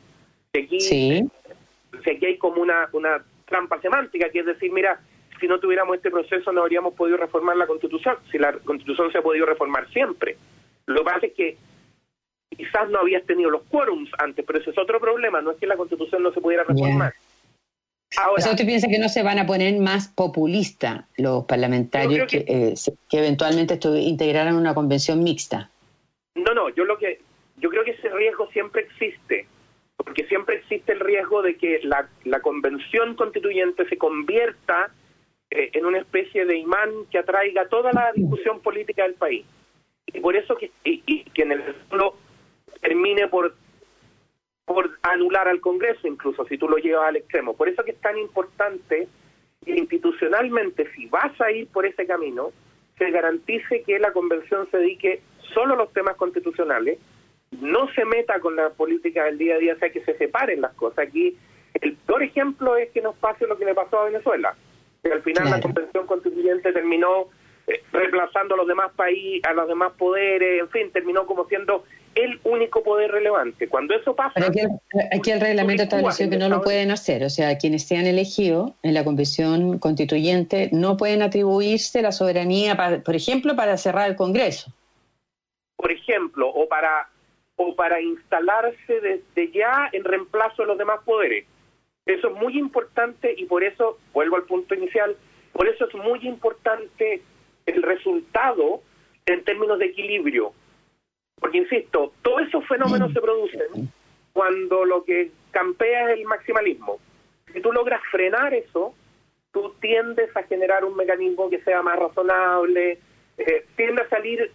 Aquí, 0.53 0.79
sí. 0.79 1.23
aquí 1.99 2.25
hay 2.25 2.37
como 2.37 2.61
una, 2.61 2.89
una 2.91 3.23
trampa 3.45 3.79
semántica, 3.79 4.29
que 4.29 4.39
es 4.39 4.45
decir, 4.45 4.71
mira, 4.71 4.99
si 5.39 5.47
no 5.47 5.59
tuviéramos 5.59 5.95
este 5.95 6.11
proceso 6.11 6.51
no 6.51 6.61
habríamos 6.61 6.93
podido 6.93 7.17
reformar 7.17 7.57
la 7.57 7.67
Constitución, 7.67 8.17
si 8.31 8.37
la 8.37 8.53
Constitución 8.53 9.11
se 9.11 9.19
ha 9.19 9.21
podido 9.21 9.45
reformar 9.45 9.89
siempre. 9.91 10.37
Lo 10.85 10.99
que 10.99 11.03
pasa 11.03 11.25
es 11.27 11.33
que 11.33 11.57
quizás 12.55 12.89
no 12.89 12.99
habías 12.99 13.25
tenido 13.25 13.49
los 13.49 13.63
quórums 13.63 14.09
antes, 14.17 14.45
pero 14.45 14.59
ese 14.59 14.71
es 14.71 14.77
otro 14.77 14.99
problema, 14.99 15.41
no 15.41 15.51
es 15.51 15.57
que 15.57 15.67
la 15.67 15.77
constitución 15.77 16.23
no 16.23 16.31
se 16.33 16.41
pudiera 16.41 16.63
reformar. 16.63 17.13
Ahora, 18.17 18.33
o 18.37 18.41
sea, 18.41 18.51
¿usted 18.51 18.65
piensa 18.65 18.87
que 18.87 18.99
no 18.99 19.09
se 19.09 19.23
van 19.23 19.39
a 19.39 19.45
poner 19.45 19.75
más 19.79 20.07
populistas 20.07 21.05
los 21.17 21.45
parlamentarios 21.45 22.29
que, 22.29 22.45
eh, 22.47 22.73
que, 23.09 23.17
eventualmente 23.17 23.79
integraran 23.99 24.55
una 24.55 24.75
convención 24.75 25.23
mixta? 25.23 25.69
No, 26.35 26.53
no, 26.53 26.69
yo 26.69 26.85
lo 26.85 26.97
que 26.97 27.19
yo 27.57 27.69
creo 27.69 27.83
que 27.83 27.91
ese 27.91 28.09
riesgo 28.09 28.47
siempre 28.51 28.83
existe, 28.83 29.47
porque 29.97 30.25
siempre 30.25 30.57
existe 30.57 30.91
el 30.91 30.99
riesgo 30.99 31.41
de 31.41 31.55
que 31.55 31.79
la, 31.83 32.07
la 32.23 32.39
convención 32.41 33.15
constituyente 33.15 33.87
se 33.87 33.97
convierta 33.97 34.91
eh, 35.55 35.69
en 35.73 35.85
una 35.85 35.99
especie 35.99 36.45
de 36.45 36.57
imán 36.57 36.89
que 37.11 37.19
atraiga 37.19 37.67
toda 37.67 37.91
la 37.93 38.11
discusión 38.11 38.59
política 38.59 39.03
del 39.03 39.13
país. 39.13 39.45
Y 40.07 40.19
por 40.19 40.35
eso 40.35 40.55
que, 40.55 40.71
y, 40.83 41.23
que 41.25 41.43
en 41.43 41.51
el 41.51 41.63
fondo 41.89 42.17
termine 42.83 43.27
por 43.27 43.55
por 44.65 44.91
anular 45.01 45.47
al 45.47 45.59
Congreso, 45.59 46.07
incluso 46.07 46.45
si 46.45 46.57
tú 46.57 46.69
lo 46.69 46.77
llevas 46.77 47.09
al 47.09 47.17
extremo. 47.17 47.53
Por 47.53 47.67
eso 47.67 47.83
que 47.83 47.91
es 47.91 47.99
tan 47.99 48.17
importante 48.17 49.07
que 49.65 49.71
institucionalmente, 49.71 50.89
si 50.95 51.05
vas 51.07 51.39
a 51.41 51.51
ir 51.51 51.67
por 51.67 51.85
ese 51.85 52.05
camino, 52.05 52.51
se 52.97 53.11
garantice 53.11 53.83
que 53.83 53.99
la 53.99 54.13
convención 54.13 54.69
se 54.71 54.77
dedique 54.77 55.21
solo 55.53 55.73
a 55.73 55.77
los 55.77 55.91
temas 55.91 56.15
constitucionales, 56.15 56.97
no 57.59 57.91
se 57.93 58.05
meta 58.05 58.39
con 58.39 58.55
la 58.55 58.69
política 58.69 59.25
del 59.25 59.37
día 59.37 59.55
a 59.55 59.59
día, 59.59 59.73
o 59.73 59.79
sea, 59.79 59.91
que 59.91 60.03
se 60.05 60.17
separen 60.17 60.61
las 60.61 60.73
cosas. 60.75 61.07
Aquí 61.07 61.37
el 61.81 61.95
peor 61.97 62.23
ejemplo 62.23 62.77
es 62.77 62.89
que 62.91 63.01
nos 63.01 63.15
pase 63.15 63.45
lo 63.47 63.57
que 63.57 63.65
le 63.65 63.75
pasó 63.75 63.99
a 63.99 64.05
Venezuela, 64.05 64.55
que 65.03 65.11
al 65.11 65.21
final 65.23 65.49
la 65.49 65.61
convención 65.61 66.07
constituyente 66.07 66.71
terminó 66.71 67.27
eh, 67.67 67.83
reemplazando 67.91 68.55
a 68.55 68.57
los 68.57 68.67
demás 68.67 68.91
países, 68.95 69.43
a 69.45 69.53
los 69.53 69.67
demás 69.67 69.91
poderes, 69.97 70.61
en 70.61 70.69
fin, 70.69 70.91
terminó 70.91 71.25
como 71.25 71.45
siendo 71.47 71.83
el 72.15 72.39
único 72.43 72.83
poder 72.83 73.11
relevante. 73.11 73.67
Cuando 73.67 73.95
eso 73.95 74.15
pasa... 74.15 74.33
Pero 74.35 74.47
aquí, 75.11 75.31
el 75.31 75.41
reglamento 75.41 75.83
estableció 75.83 76.29
que 76.29 76.37
no 76.37 76.49
lo 76.49 76.61
pueden 76.61 76.91
hacer, 76.91 77.23
o 77.23 77.29
sea, 77.29 77.57
quienes 77.57 77.87
sean 77.87 78.05
elegidos 78.05 78.73
en 78.83 78.93
la 78.93 79.03
convención 79.03 79.79
constituyente 79.79 80.69
no 80.71 80.97
pueden 80.97 81.21
atribuirse 81.21 82.01
la 82.01 82.11
soberanía, 82.11 82.77
por 83.03 83.15
ejemplo, 83.15 83.55
para 83.55 83.77
cerrar 83.77 84.09
el 84.09 84.15
Congreso. 84.15 84.71
Por 85.75 85.91
ejemplo, 85.91 86.47
o 86.49 86.67
para, 86.67 87.09
o 87.55 87.75
para 87.75 88.01
instalarse 88.01 89.01
desde 89.01 89.51
ya 89.51 89.89
en 89.91 90.03
reemplazo 90.03 90.63
de 90.63 90.67
los 90.67 90.77
demás 90.77 90.99
poderes. 91.05 91.45
Eso 92.05 92.27
es 92.29 92.35
muy 92.35 92.57
importante 92.57 93.33
y 93.37 93.45
por 93.45 93.63
eso, 93.63 93.97
vuelvo 94.13 94.35
al 94.35 94.43
punto 94.43 94.75
inicial, 94.75 95.15
por 95.53 95.67
eso 95.67 95.87
es 95.87 95.95
muy 95.95 96.19
importante 96.27 97.21
el 97.65 97.81
resultado 97.81 98.81
en 99.25 99.43
términos 99.43 99.79
de 99.79 99.85
equilibrio 99.85 100.53
porque, 101.39 101.57
insisto, 101.57 102.13
todos 102.21 102.41
esos 102.47 102.67
fenómenos 102.67 103.11
se 103.13 103.21
producen 103.21 103.91
cuando 104.33 104.85
lo 104.85 105.03
que 105.03 105.31
campea 105.51 106.11
es 106.11 106.19
el 106.19 106.25
maximalismo. 106.25 106.99
Si 107.53 107.61
tú 107.61 107.71
logras 107.71 108.01
frenar 108.11 108.53
eso, 108.53 108.93
tú 109.51 109.73
tiendes 109.79 110.35
a 110.35 110.43
generar 110.43 110.83
un 110.83 110.95
mecanismo 110.95 111.49
que 111.49 111.61
sea 111.61 111.81
más 111.81 111.99
razonable, 111.99 112.99
eh, 113.37 113.65
tiende 113.75 114.01
a 114.01 114.09
salir 114.09 114.51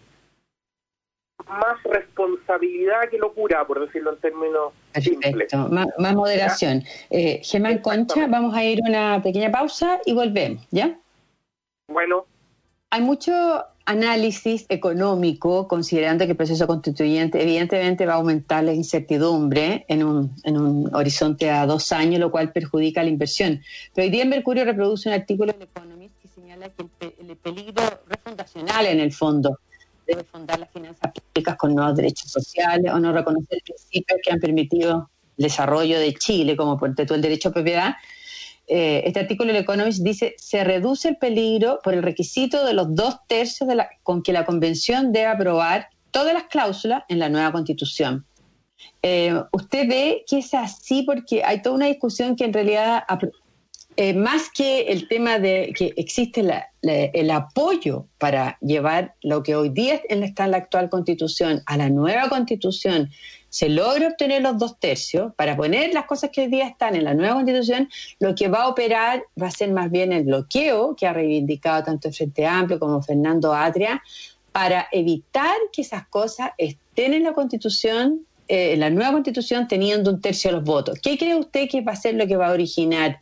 más 1.46 1.82
responsabilidad 1.84 3.08
que 3.10 3.18
locura, 3.18 3.64
por 3.66 3.80
decirlo 3.80 4.12
en 4.12 4.20
términos 4.20 4.72
simples. 5.00 5.52
Más, 5.54 6.14
moderación. 6.14 6.82
Eh, 7.10 7.40
Germán 7.44 7.78
Concha, 7.78 8.26
vamos 8.26 8.54
a 8.54 8.64
ir 8.64 8.80
una 8.86 9.22
pequeña 9.22 9.50
pausa 9.50 10.00
y 10.04 10.14
volvemos, 10.14 10.66
¿ya? 10.70 10.98
Bueno. 11.88 12.26
Hay 12.90 13.02
mucho 13.02 13.64
análisis 13.84 14.64
económico, 14.70 15.68
considerando 15.68 16.24
que 16.24 16.30
el 16.30 16.36
proceso 16.36 16.66
constituyente 16.66 17.42
evidentemente 17.42 18.06
va 18.06 18.14
a 18.14 18.16
aumentar 18.16 18.64
la 18.64 18.72
incertidumbre 18.72 19.84
en 19.88 20.04
un, 20.04 20.34
en 20.44 20.94
horizonte 20.94 21.50
a 21.50 21.66
dos 21.66 21.92
años, 21.92 22.18
lo 22.18 22.30
cual 22.30 22.52
perjudica 22.52 23.02
la 23.02 23.10
inversión. 23.10 23.62
Pero 23.94 24.06
hoy 24.06 24.10
día 24.10 24.24
Mercurio 24.24 24.64
reproduce 24.64 25.08
un 25.10 25.14
artículo 25.16 25.52
en 25.54 25.62
Economist 25.62 26.14
que 26.22 26.28
señala 26.28 26.70
que 26.70 26.86
el, 27.00 27.30
el 27.30 27.36
peligro 27.36 27.82
refundacional 28.06 28.86
en 28.86 29.00
el 29.00 29.12
fondo 29.12 29.58
debe 30.06 30.24
fundar 30.24 30.58
las 30.58 30.70
finanzas 30.70 31.12
públicas 31.12 31.56
con 31.56 31.74
nuevos 31.74 31.94
derechos 31.94 32.30
sociales 32.30 32.90
o 32.90 32.98
no 32.98 33.12
reconocer 33.12 33.58
principios 33.62 34.20
que 34.22 34.32
han 34.32 34.40
permitido 34.40 35.10
el 35.36 35.42
desarrollo 35.44 36.00
de 36.00 36.14
Chile, 36.14 36.56
como 36.56 36.78
por 36.78 36.94
el 36.96 37.20
derecho 37.20 37.50
a 37.50 37.52
propiedad. 37.52 37.94
Eh, 38.68 39.02
este 39.06 39.20
artículo 39.20 39.52
del 39.52 39.62
Economist 39.62 40.02
dice, 40.02 40.34
se 40.36 40.62
reduce 40.62 41.08
el 41.08 41.16
peligro 41.16 41.80
por 41.82 41.94
el 41.94 42.02
requisito 42.02 42.66
de 42.66 42.74
los 42.74 42.94
dos 42.94 43.16
tercios 43.26 43.66
de 43.66 43.76
la, 43.76 43.88
con 44.02 44.22
que 44.22 44.32
la 44.32 44.44
Convención 44.44 45.10
debe 45.10 45.26
aprobar 45.26 45.88
todas 46.10 46.34
las 46.34 46.44
cláusulas 46.44 47.02
en 47.08 47.18
la 47.18 47.30
nueva 47.30 47.50
Constitución. 47.52 48.26
Eh, 49.02 49.34
¿Usted 49.52 49.88
ve 49.88 50.24
que 50.28 50.38
es 50.38 50.52
así? 50.52 51.02
Porque 51.02 51.42
hay 51.42 51.62
toda 51.62 51.76
una 51.76 51.86
discusión 51.86 52.36
que 52.36 52.44
en 52.44 52.52
realidad 52.52 53.04
eh, 53.96 54.14
más 54.14 54.50
que 54.50 54.82
el 54.82 55.08
tema 55.08 55.38
de 55.38 55.72
que 55.76 55.92
existe 55.96 56.44
el 56.82 57.30
apoyo 57.30 58.06
para 58.18 58.58
llevar 58.60 59.14
lo 59.22 59.42
que 59.42 59.56
hoy 59.56 59.70
día 59.70 60.00
está 60.08 60.44
en 60.44 60.50
la 60.52 60.58
actual 60.58 60.90
constitución 60.90 61.62
a 61.66 61.76
la 61.76 61.88
nueva 61.88 62.28
constitución, 62.28 63.10
se 63.50 63.68
logra 63.68 64.08
obtener 64.08 64.42
los 64.42 64.58
dos 64.58 64.78
tercios 64.78 65.32
para 65.34 65.56
poner 65.56 65.94
las 65.94 66.04
cosas 66.04 66.30
que 66.30 66.42
hoy 66.42 66.46
día 66.48 66.66
están 66.66 66.94
en 66.94 67.04
la 67.04 67.14
nueva 67.14 67.34
constitución, 67.34 67.88
lo 68.18 68.34
que 68.34 68.48
va 68.48 68.62
a 68.62 68.68
operar 68.68 69.24
va 69.40 69.48
a 69.48 69.50
ser 69.50 69.72
más 69.72 69.90
bien 69.90 70.12
el 70.12 70.24
bloqueo 70.24 70.94
que 70.94 71.06
ha 71.06 71.12
reivindicado 71.12 71.84
tanto 71.84 72.08
el 72.08 72.14
Frente 72.14 72.46
Amplio 72.46 72.78
como 72.78 73.02
Fernando 73.02 73.54
Atria 73.54 74.02
para 74.52 74.88
evitar 74.92 75.56
que 75.72 75.82
esas 75.82 76.06
cosas 76.08 76.50
estén 76.58 77.14
en 77.14 77.22
la 77.22 77.32
constitución, 77.32 78.26
eh, 78.48 78.72
en 78.72 78.80
la 78.80 78.90
nueva 78.90 79.12
constitución, 79.12 79.68
teniendo 79.68 80.10
un 80.10 80.20
tercio 80.20 80.50
de 80.50 80.56
los 80.56 80.64
votos. 80.64 80.98
¿Qué 81.00 81.16
cree 81.16 81.36
usted 81.36 81.68
que 81.68 81.80
va 81.80 81.92
a 81.92 81.96
ser 81.96 82.14
lo 82.14 82.26
que 82.26 82.36
va 82.36 82.48
a 82.48 82.52
originar 82.52 83.20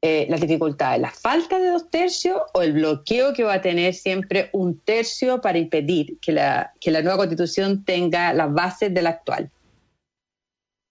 eh, 0.00 0.26
las 0.30 0.40
dificultades, 0.40 1.00
la 1.00 1.10
falta 1.10 1.58
de 1.58 1.70
dos 1.70 1.90
tercios 1.90 2.40
o 2.54 2.62
el 2.62 2.72
bloqueo 2.72 3.32
que 3.32 3.42
va 3.42 3.54
a 3.54 3.60
tener 3.60 3.94
siempre 3.94 4.48
un 4.52 4.78
tercio 4.78 5.40
para 5.40 5.58
impedir 5.58 6.18
que 6.20 6.30
la, 6.30 6.72
que 6.80 6.92
la 6.92 7.02
nueva 7.02 7.18
constitución 7.18 7.84
tenga 7.84 8.32
las 8.32 8.52
bases 8.52 8.94
de 8.94 9.02
la 9.02 9.10
actual? 9.10 9.50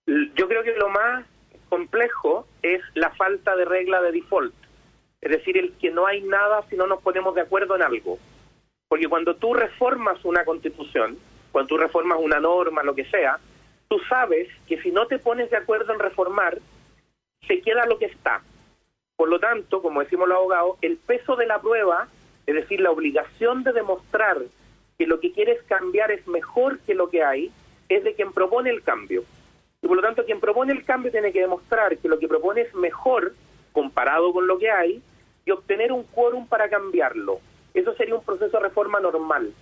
Yo 0.08 0.48
creo 0.48 0.64
que 0.64 0.74
lo 0.78 0.88
más 0.88 1.26
complejo 1.68 2.48
es 2.62 2.82
la 2.94 3.10
falta 3.12 3.58
de 3.58 3.66
regla 3.66 4.02
de 4.02 4.14
default, 4.14 4.54
es 5.20 5.32
decir, 5.32 5.58
el 5.58 5.74
que 5.74 5.92
no 5.92 6.08
hay 6.08 6.22
nada 6.22 6.64
si 6.70 6.78
no 6.78 6.88
nos 6.88 7.02
ponemos 7.02 7.36
de 7.36 7.42
acuerdo 7.42 7.76
en 7.76 7.82
algo. 7.82 8.18
Porque 8.88 9.10
cuando 9.10 9.36
tú 9.36 9.54
reformas 9.54 10.24
una 10.24 10.46
constitución, 10.46 11.18
cuando 11.52 11.68
tú 11.68 11.78
reformas 11.78 12.20
una 12.22 12.40
norma, 12.40 12.84
lo 12.84 12.96
que 12.96 13.04
sea, 13.04 13.38
tú 13.90 14.00
sabes 14.08 14.48
que 14.66 14.82
si 14.82 14.92
no 14.92 15.08
te 15.08 15.20
pones 15.20 15.50
de 15.50 15.58
acuerdo 15.58 15.92
en 15.92 16.00
reformar, 16.00 16.58
se 17.46 17.62
queda 17.62 17.86
lo 17.86 18.00
que 18.00 18.06
está. 18.06 18.42
Por 19.18 19.28
lo 19.28 19.42
tanto, 19.42 19.82
como 19.82 20.00
decimos 20.02 20.30
los 20.30 20.38
abogados, 20.38 20.78
el 20.82 20.96
peso 20.96 21.36
de 21.36 21.48
la 21.48 21.60
prueba, 21.60 22.08
es 22.46 22.56
decir, 22.56 22.80
la 22.80 22.92
obligación 22.92 23.64
de 23.64 23.74
demostrar 23.74 24.38
que 24.98 25.06
lo 25.06 25.20
que 25.20 25.34
quieres 25.34 25.62
cambiar 25.64 26.12
es 26.12 26.26
mejor 26.28 26.80
que 26.80 26.96
lo 26.96 27.10
que 27.10 27.24
hay, 27.24 27.52
es 27.90 28.06
de 28.06 28.14
quien 28.14 28.32
propone 28.32 28.70
el 28.70 28.84
cambio. 28.84 29.26
Y 29.88 29.90
por 29.90 29.96
lo 29.96 30.04
tanto, 30.04 30.26
quien 30.26 30.42
propone 30.42 30.74
el 30.74 30.84
cambio 30.84 31.14
tiene 31.14 31.32
que 31.32 31.40
demostrar 31.40 31.98
que 31.98 32.10
lo 32.10 32.20
que 32.20 32.28
propone 32.28 32.60
es 32.60 32.76
mejor 32.76 33.34
comparado 33.72 34.34
con 34.34 34.46
lo 34.46 34.58
que 34.58 34.70
hay 34.70 35.02
y 35.46 35.52
obtener 35.52 35.94
un 35.94 36.04
quórum 36.04 36.46
para 36.46 36.68
cambiarlo. 36.68 37.40
Eso 37.74 37.96
sería 37.96 38.16
un 38.16 38.24
proceso 38.26 38.58
de 38.58 38.64
reforma 38.64 39.00
normal. 39.00 39.54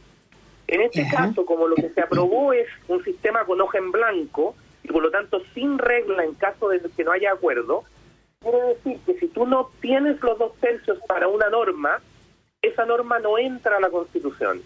En 0.65 0.81
este 0.81 1.07
caso, 1.07 1.45
como 1.45 1.67
lo 1.67 1.75
que 1.75 1.89
se 1.89 2.01
aprobó 2.01 2.53
es 2.53 2.67
un 2.87 3.03
sistema 3.03 3.45
con 3.45 3.61
hoja 3.61 3.77
en 3.77 3.91
blanco 3.91 4.55
y 4.81 4.87
por 4.87 5.03
lo 5.03 5.11
tanto 5.11 5.43
sin 5.53 5.77
regla 5.77 6.23
en 6.23 6.33
caso 6.33 6.69
de 6.69 6.81
que 6.81 7.03
no 7.03 7.11
haya 7.11 7.31
acuerdo, 7.31 7.83
quiere 8.39 8.61
decir 8.69 8.97
que 9.05 9.19
si 9.19 9.27
tú 9.27 9.45
no 9.45 9.69
tienes 9.79 10.19
los 10.23 10.39
dos 10.39 10.55
tercios 10.59 10.97
para 11.07 11.27
una 11.27 11.51
norma, 11.51 12.01
esa 12.63 12.83
norma 12.83 13.19
no 13.19 13.37
entra 13.37 13.77
a 13.77 13.79
la 13.79 13.91
Constitución. 13.91 14.63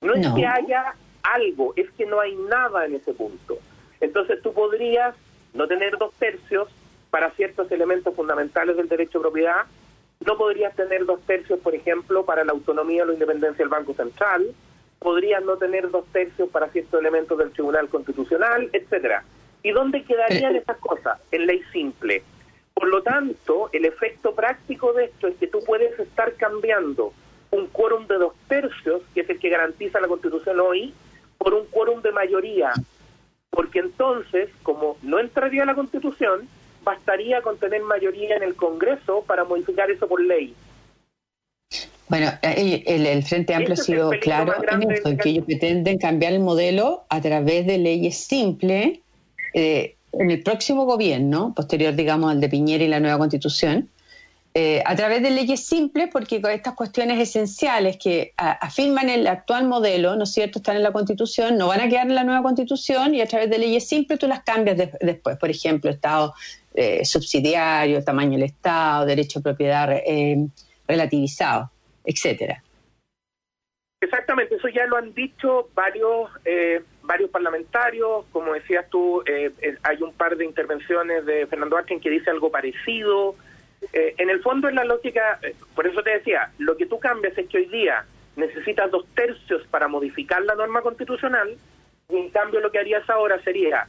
No 0.00 0.14
es 0.14 0.24
que 0.36 0.46
haya 0.46 0.94
algo, 1.24 1.72
es 1.74 1.90
que 1.98 2.06
no 2.06 2.20
hay 2.20 2.36
nada 2.36 2.86
en 2.86 2.94
ese 2.94 3.12
punto. 3.12 3.58
Entonces 4.00 4.40
tú 4.42 4.52
podrías 4.52 5.14
no 5.52 5.66
tener 5.66 5.96
dos 5.98 6.12
tercios 6.14 6.68
para 7.10 7.30
ciertos 7.32 7.70
elementos 7.70 8.14
fundamentales 8.14 8.76
del 8.76 8.88
derecho 8.88 9.18
de 9.18 9.22
propiedad, 9.22 9.66
no 10.24 10.36
podrías 10.36 10.74
tener 10.74 11.04
dos 11.04 11.20
tercios, 11.26 11.60
por 11.60 11.74
ejemplo, 11.74 12.24
para 12.24 12.44
la 12.44 12.52
autonomía 12.52 13.02
o 13.02 13.06
la 13.06 13.12
independencia 13.12 13.62
del 13.62 13.68
Banco 13.68 13.94
Central, 13.94 14.46
podrías 14.98 15.44
no 15.44 15.56
tener 15.56 15.90
dos 15.90 16.06
tercios 16.12 16.48
para 16.48 16.68
ciertos 16.70 16.98
elementos 16.98 17.36
del 17.36 17.52
Tribunal 17.52 17.88
Constitucional, 17.88 18.70
etcétera. 18.72 19.24
¿Y 19.62 19.72
dónde 19.72 20.02
quedarían 20.04 20.56
esas 20.56 20.78
cosas? 20.78 21.20
En 21.30 21.46
ley 21.46 21.62
simple. 21.72 22.22
Por 22.72 22.88
lo 22.88 23.02
tanto, 23.02 23.70
el 23.72 23.84
efecto 23.84 24.34
práctico 24.34 24.92
de 24.92 25.06
esto 25.06 25.28
es 25.28 25.36
que 25.36 25.46
tú 25.46 25.60
puedes 25.64 25.98
estar 25.98 26.34
cambiando 26.34 27.12
un 27.50 27.66
quórum 27.68 28.06
de 28.06 28.16
dos 28.16 28.34
tercios, 28.48 29.02
que 29.14 29.20
es 29.20 29.30
el 29.30 29.38
que 29.38 29.48
garantiza 29.48 30.00
la 30.00 30.08
Constitución 30.08 30.58
hoy, 30.60 30.92
por 31.38 31.54
un 31.54 31.66
quórum 31.66 32.02
de 32.02 32.10
mayoría, 32.10 32.72
porque 33.54 33.80
entonces, 33.80 34.50
como 34.62 34.96
no 35.02 35.18
entraría 35.18 35.62
a 35.62 35.66
la 35.66 35.74
Constitución, 35.74 36.48
bastaría 36.82 37.40
con 37.42 37.58
tener 37.58 37.82
mayoría 37.82 38.36
en 38.36 38.42
el 38.42 38.54
Congreso 38.54 39.24
para 39.26 39.44
modificar 39.44 39.90
eso 39.90 40.06
por 40.06 40.20
ley. 40.20 40.54
Bueno, 42.08 42.30
el, 42.42 43.22
Frente 43.22 43.54
Amplio 43.54 43.74
ha 43.74 43.76
sido 43.76 44.10
claro 44.20 44.52
en 44.70 44.90
esto, 44.90 45.08
en 45.08 45.16
que 45.16 45.30
ellos 45.30 45.46
pretenden 45.46 45.98
cambiar 45.98 46.34
el 46.34 46.40
modelo 46.40 47.04
a 47.08 47.20
través 47.20 47.66
de 47.66 47.78
leyes 47.78 48.16
simples. 48.18 49.00
Eh, 49.54 49.96
en 50.12 50.30
el 50.30 50.42
próximo 50.42 50.84
gobierno, 50.84 51.54
posterior, 51.56 51.94
digamos, 51.94 52.30
al 52.30 52.40
de 52.40 52.48
Piñera 52.48 52.84
y 52.84 52.88
la 52.88 53.00
nueva 53.00 53.18
constitución, 53.18 53.88
eh, 54.54 54.82
a 54.86 54.94
través 54.94 55.22
de 55.22 55.30
leyes 55.30 55.66
simples, 55.66 56.08
porque 56.12 56.40
estas 56.50 56.74
cuestiones 56.74 57.20
esenciales 57.20 57.96
que 57.96 58.32
afirman 58.36 59.08
el 59.08 59.26
actual 59.26 59.66
modelo, 59.66 60.14
¿no 60.14 60.24
es 60.24 60.32
cierto?, 60.32 60.60
están 60.60 60.76
en 60.76 60.84
la 60.84 60.92
Constitución, 60.92 61.58
no 61.58 61.68
van 61.68 61.80
a 61.80 61.88
quedar 61.88 62.06
en 62.06 62.14
la 62.14 62.24
nueva 62.24 62.42
Constitución 62.42 63.14
y 63.14 63.20
a 63.20 63.26
través 63.26 63.50
de 63.50 63.58
leyes 63.58 63.88
simples 63.88 64.18
tú 64.18 64.28
las 64.28 64.44
cambias 64.44 64.76
después. 65.00 65.36
Por 65.38 65.50
ejemplo, 65.50 65.90
Estado 65.90 66.34
eh, 66.74 67.04
subsidiario, 67.04 68.02
tamaño 68.04 68.32
del 68.32 68.44
Estado, 68.44 69.06
derecho 69.06 69.40
a 69.40 69.42
propiedad 69.42 69.90
eh, 69.92 70.46
relativizado, 70.86 71.70
etcétera. 72.04 72.62
Exactamente, 74.00 74.56
eso 74.56 74.68
ya 74.68 74.86
lo 74.86 74.98
han 74.98 75.14
dicho 75.14 75.70
varios 75.74 76.30
eh, 76.44 76.82
varios 77.02 77.30
parlamentarios, 77.30 78.24
como 78.32 78.52
decías 78.52 78.86
tú, 78.90 79.22
eh, 79.26 79.50
eh, 79.60 79.76
hay 79.82 80.02
un 80.02 80.12
par 80.12 80.36
de 80.36 80.44
intervenciones 80.44 81.24
de 81.26 81.46
Fernando 81.46 81.76
Archen 81.76 82.00
que 82.00 82.10
dice 82.10 82.30
algo 82.30 82.50
parecido. 82.50 83.34
En 83.92 84.30
el 84.30 84.42
fondo 84.42 84.68
es 84.68 84.74
la 84.74 84.84
lógica, 84.84 85.38
por 85.74 85.86
eso 85.86 86.02
te 86.02 86.10
decía, 86.10 86.50
lo 86.58 86.76
que 86.76 86.86
tú 86.86 86.98
cambias 86.98 87.36
es 87.36 87.48
que 87.48 87.58
hoy 87.58 87.66
día 87.66 88.04
necesitas 88.36 88.90
dos 88.90 89.06
tercios 89.14 89.66
para 89.68 89.88
modificar 89.88 90.42
la 90.42 90.54
norma 90.54 90.82
constitucional, 90.82 91.56
y 92.08 92.16
en 92.16 92.30
cambio 92.30 92.60
lo 92.60 92.70
que 92.70 92.78
harías 92.78 93.08
ahora 93.08 93.40
sería, 93.42 93.86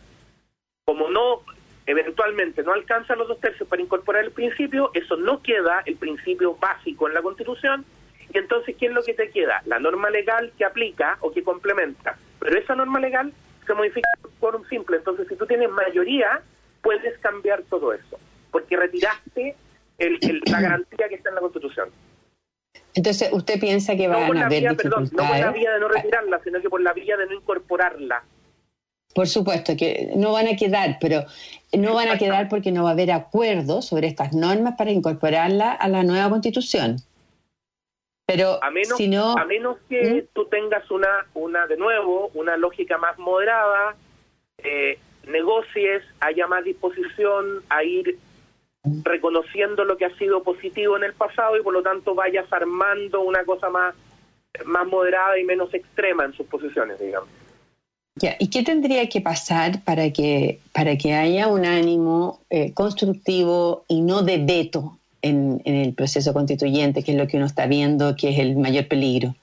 como 0.86 1.10
no, 1.10 1.42
eventualmente 1.86 2.64
no 2.64 2.74
alcanza 2.74 3.16
los 3.16 3.28
dos 3.28 3.40
tercios 3.40 3.68
para 3.68 3.82
incorporar 3.82 4.24
el 4.24 4.32
principio, 4.32 4.92
eso 4.94 5.18
no 5.18 5.42
queda 5.42 5.82
el 5.86 5.96
principio 5.96 6.56
básico 6.56 7.08
en 7.08 7.14
la 7.14 7.22
constitución, 7.22 7.86
y 8.34 8.38
entonces, 8.38 8.76
¿qué 8.78 8.88
es 8.88 8.92
lo 8.92 9.04
que 9.04 9.14
te 9.14 9.30
queda? 9.30 9.62
La 9.66 9.80
norma 9.80 10.10
legal 10.10 10.52
que 10.58 10.66
aplica 10.66 11.18
o 11.22 11.32
que 11.32 11.44
complementa. 11.44 12.18
Pero 12.40 12.60
esa 12.60 12.76
norma 12.76 13.00
legal 13.00 13.32
se 13.66 13.74
modifica 13.74 14.10
por 14.40 14.56
un 14.56 14.68
simple. 14.68 14.98
Entonces, 14.98 15.28
si 15.28 15.36
tú 15.36 15.46
tienes 15.46 15.70
mayoría, 15.70 16.42
puedes 16.82 17.18
cambiar 17.20 17.64
todo 17.70 17.94
eso. 17.94 18.20
Porque 18.52 18.76
retiraste 18.76 19.56
el, 19.98 20.42
la 20.46 20.62
garantía 20.62 21.10
que 21.10 21.16
está 21.16 21.30
en 21.30 21.36
la 21.36 21.42
Constitución. 21.42 21.90
Entonces, 22.94 23.30
¿usted 23.32 23.60
piensa 23.60 23.96
que 23.96 24.08
van 24.08 24.38
a 24.38 24.46
haber 24.46 24.62
vía, 24.62 24.74
Perdón, 24.74 25.10
no 25.12 25.28
por 25.28 25.38
la 25.38 25.52
vía 25.52 25.74
de 25.74 25.80
no 25.80 25.88
retirarla, 25.90 26.42
sino 26.44 26.62
que 26.62 26.70
por 26.70 26.82
la 26.82 26.94
vía 26.94 27.18
de 27.18 27.26
no 27.28 27.34
incorporarla. 27.34 28.24
Por 29.14 29.28
supuesto 29.28 29.76
que 29.78 30.12
no 30.16 30.34
van 30.34 30.48
a 30.48 30.56
quedar, 30.56 30.98
pero 31.00 31.24
no 31.74 31.94
van 31.94 32.10
a 32.10 32.18
quedar 32.18 32.50
porque 32.50 32.72
no 32.72 32.84
va 32.84 32.90
a 32.90 32.94
haber 32.94 33.12
acuerdo 33.12 33.82
sobre 33.82 34.08
estas 34.08 34.34
normas 34.34 34.76
para 34.78 34.92
incorporarla 34.92 35.72
a 35.72 35.88
la 35.88 36.04
nueva 36.04 36.30
constitución. 36.30 36.98
Pero 38.26 38.62
a 38.64 38.72
menos, 38.72 38.98
si 38.98 39.08
no, 39.08 39.38
a 39.38 39.46
menos 39.46 39.78
que 39.88 40.02
¿Mm? 40.02 40.34
tú 40.34 40.46
tengas 40.46 40.90
una, 40.90 41.28
una 41.34 41.68
de 41.68 41.78
nuevo, 41.78 42.32
una 42.34 42.58
lógica 42.58 42.98
más 42.98 43.18
moderada, 43.20 43.96
eh, 44.58 44.98
negocies, 45.28 46.04
haya 46.20 46.48
más 46.48 46.64
disposición 46.64 47.64
a 47.70 47.84
ir 47.84 48.18
reconociendo 49.04 49.86
lo 49.86 49.98
que 49.98 50.06
ha 50.06 50.18
sido 50.18 50.44
positivo 50.44 50.98
en 50.98 51.04
el 51.04 51.14
pasado 51.14 51.58
y 51.58 51.64
por 51.64 51.74
lo 51.74 51.82
tanto 51.82 52.16
vayas 52.16 52.52
armando 52.52 53.22
una 53.22 53.44
cosa 53.44 53.70
más, 53.70 53.96
más 54.66 54.88
moderada 54.88 55.40
y 55.40 55.44
menos 55.44 55.74
extrema 55.74 56.26
en 56.26 56.34
sus 56.34 56.46
posiciones, 56.48 57.00
digamos. 57.00 57.30
¿Y 58.40 58.50
qué 58.50 58.64
tendría 58.64 59.10
que 59.10 59.20
pasar 59.20 59.84
para 59.84 60.12
que, 60.12 60.60
para 60.72 60.98
que 60.98 61.14
haya 61.14 61.48
un 61.48 61.66
ánimo 61.66 62.40
eh, 62.50 62.74
constructivo 62.74 63.84
y 63.90 64.02
no 64.02 64.22
de 64.22 64.38
veto 64.38 64.98
en, 65.22 65.62
el 65.66 65.94
proceso 65.94 66.34
constituyente, 66.34 67.04
que 67.04 67.12
es 67.12 67.18
lo 67.18 67.28
que 67.28 67.36
uno 67.38 67.46
está 67.46 67.68
viendo 67.68 68.16
que 68.16 68.30
es 68.30 68.40
el 68.40 68.56
mayor 68.56 68.88
peligro? 68.88 69.36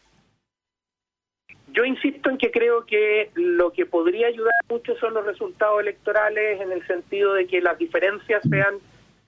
Yo 1.75 1.85
insisto 1.85 2.31
en 2.31 2.39
que 2.39 2.51
creo 2.51 2.87
que 2.87 3.31
lo 3.35 3.73
que 3.73 3.85
podría 3.85 4.29
ayudar 4.29 4.53
mucho 4.71 4.95
son 4.97 5.15
los 5.15 5.27
resultados 5.27 5.81
electorales 5.81 6.61
en 6.61 6.73
el 6.73 6.87
sentido 6.87 7.35
de 7.35 7.47
que 7.47 7.61
las 7.61 7.79
diferencias 7.79 8.43
sean 8.49 8.77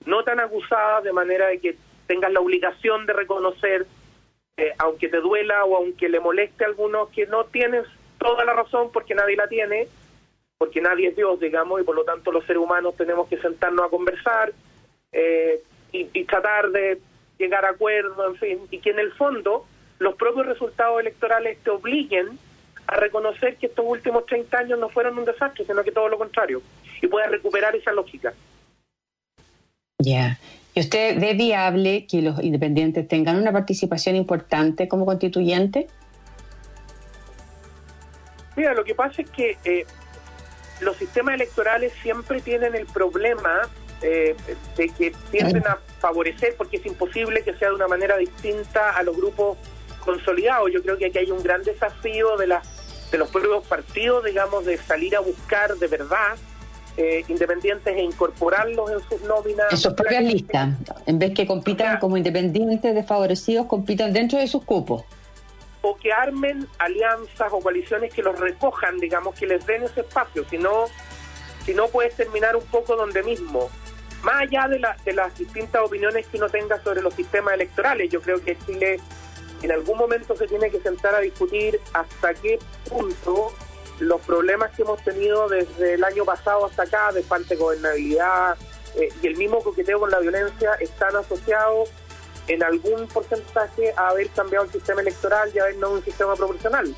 no 0.05 0.23
tan 0.23 0.39
acusadas, 0.39 1.03
de 1.03 1.13
manera 1.13 1.47
de 1.47 1.59
que 1.59 1.75
tengas 2.07 2.31
la 2.31 2.39
obligación 2.39 3.05
de 3.05 3.13
reconocer, 3.13 3.85
eh, 4.57 4.73
aunque 4.77 5.09
te 5.09 5.17
duela 5.17 5.65
o 5.65 5.75
aunque 5.77 6.09
le 6.09 6.19
moleste 6.19 6.63
a 6.63 6.67
algunos, 6.67 7.09
que 7.09 7.25
no 7.27 7.45
tienes 7.45 7.85
toda 8.17 8.45
la 8.45 8.53
razón 8.53 8.91
porque 8.91 9.15
nadie 9.15 9.35
la 9.35 9.47
tiene, 9.47 9.87
porque 10.57 10.81
nadie 10.81 11.09
es 11.09 11.15
Dios, 11.15 11.39
digamos, 11.39 11.81
y 11.81 11.83
por 11.83 11.95
lo 11.95 12.03
tanto 12.03 12.31
los 12.31 12.45
seres 12.45 12.61
humanos 12.61 12.95
tenemos 12.95 13.27
que 13.27 13.37
sentarnos 13.37 13.85
a 13.85 13.89
conversar 13.89 14.53
eh, 15.11 15.61
y, 15.91 16.23
tratar 16.25 16.71
de 16.71 16.99
llegar 17.37 17.65
a 17.65 17.69
acuerdos, 17.69 18.17
en 18.27 18.35
fin, 18.35 18.59
y 18.69 18.79
que 18.79 18.89
en 18.89 18.99
el 18.99 19.13
fondo 19.13 19.65
los 19.99 20.15
propios 20.15 20.45
resultados 20.45 20.99
electorales 20.99 21.57
te 21.63 21.69
obliguen 21.69 22.37
a 22.87 22.97
reconocer 22.97 23.55
que 23.57 23.67
estos 23.67 23.85
últimos 23.87 24.25
30 24.25 24.57
años 24.57 24.79
no 24.79 24.89
fueron 24.89 25.17
un 25.17 25.25
desastre, 25.25 25.65
sino 25.65 25.83
que 25.83 25.91
todo 25.91 26.09
lo 26.09 26.17
contrario, 26.17 26.61
y 27.01 27.07
puedas 27.07 27.31
recuperar 27.31 27.75
esa 27.75 27.93
lógica. 27.93 28.33
Ya. 29.99 30.39
¿Y 30.73 30.81
usted 30.81 31.19
ve 31.19 31.33
viable 31.33 32.05
que 32.05 32.21
los 32.21 32.43
independientes 32.43 33.07
tengan 33.07 33.37
una 33.37 33.53
participación 33.53 34.15
importante 34.15 34.89
como 34.89 35.05
constituyente? 35.05 35.87
Mira, 38.57 38.73
lo 38.73 38.83
que 38.83 38.93
pasa 38.93 39.21
es 39.21 39.29
que 39.29 39.57
eh, 39.63 39.85
los 40.81 40.97
sistemas 40.97 41.35
electorales 41.35 41.93
siempre 42.01 42.41
tienen 42.41 42.75
el 42.75 42.85
problema 42.87 43.69
eh, 44.01 44.35
de 44.75 44.89
que 44.89 45.13
tienden 45.31 45.65
a 45.65 45.79
favorecer, 45.99 46.55
porque 46.57 46.77
es 46.77 46.85
imposible 46.85 47.43
que 47.43 47.55
sea 47.55 47.69
de 47.69 47.75
una 47.75 47.87
manera 47.87 48.17
distinta 48.17 48.91
a 48.91 49.03
los 49.03 49.15
grupos 49.15 49.57
consolidados. 50.01 50.71
Yo 50.73 50.81
creo 50.83 50.97
que 50.97 51.05
aquí 51.05 51.19
hay 51.19 51.31
un 51.31 51.41
gran 51.41 51.63
desafío 51.63 52.35
de, 52.35 52.47
la, 52.47 52.61
de 53.11 53.17
los 53.17 53.29
propios 53.29 53.65
partidos, 53.65 54.25
digamos, 54.25 54.65
de 54.65 54.77
salir 54.77 55.15
a 55.15 55.21
buscar 55.21 55.75
de 55.75 55.87
verdad 55.87 56.35
eh, 56.97 57.23
independientes 57.27 57.95
e 57.95 58.01
incorporarlos 58.01 58.91
en 58.91 58.99
sus 59.09 59.21
nóminas. 59.27 59.67
En 59.71 59.77
sus 59.77 59.93
propias 59.93 60.23
listas, 60.23 60.75
en 61.05 61.19
vez 61.19 61.33
que 61.33 61.45
compitan 61.45 61.99
como 61.99 62.17
independientes 62.17 62.95
desfavorecidos, 62.95 63.65
compitan 63.67 64.13
dentro 64.13 64.39
de 64.39 64.47
sus 64.47 64.63
cupos 64.63 65.03
o 65.85 65.95
que 65.97 66.11
armen 66.11 66.67
alianzas 66.79 67.47
o 67.51 67.59
coaliciones 67.59 68.11
que 68.11 68.23
los 68.23 68.39
recojan, 68.39 68.97
digamos, 68.97 69.35
que 69.35 69.45
les 69.45 69.63
den 69.67 69.83
ese 69.83 70.01
espacio, 70.01 70.43
si 70.49 70.57
no, 70.57 70.85
si 71.63 71.75
no 71.75 71.87
puedes 71.89 72.15
terminar 72.15 72.55
un 72.55 72.65
poco 72.65 72.95
donde 72.95 73.21
mismo. 73.21 73.69
Más 74.23 74.41
allá 74.41 74.67
de, 74.67 74.81
de 75.05 75.13
las 75.13 75.37
distintas 75.37 75.83
opiniones 75.83 76.25
que 76.25 76.37
uno 76.37 76.49
tenga 76.49 76.81
sobre 76.81 77.03
los 77.03 77.13
sistemas 77.13 77.53
electorales, 77.53 78.09
yo 78.09 78.19
creo 78.19 78.43
que 78.43 78.57
Chile 78.65 78.99
en 79.61 79.71
algún 79.71 79.97
momento 79.97 80.35
se 80.35 80.47
tiene 80.47 80.71
que 80.71 80.79
sentar 80.79 81.13
a 81.13 81.19
discutir 81.19 81.79
hasta 81.93 82.33
qué 82.33 82.57
punto 82.89 83.53
los 83.99 84.21
problemas 84.21 84.71
que 84.71 84.81
hemos 84.81 85.01
tenido 85.03 85.47
desde 85.47 85.93
el 85.93 86.03
año 86.03 86.25
pasado 86.25 86.65
hasta 86.65 86.83
acá, 86.83 87.11
de 87.11 87.23
falta 87.23 87.49
de 87.49 87.55
gobernabilidad 87.55 88.57
eh, 88.95 89.09
y 89.21 89.27
el 89.27 89.37
mismo 89.37 89.61
coqueteo 89.61 89.99
con 89.99 90.11
la 90.11 90.19
violencia, 90.19 90.73
están 90.79 91.15
asociados 91.15 91.89
en 92.47 92.63
algún 92.63 93.07
porcentaje 93.07 93.93
a 93.97 94.09
haber 94.09 94.29
cambiado 94.29 94.65
el 94.65 94.71
sistema 94.71 95.01
electoral 95.01 95.49
y 95.53 95.59
haber 95.59 95.77
no 95.77 95.91
un 95.91 96.03
sistema 96.03 96.35
proporcional, 96.35 96.95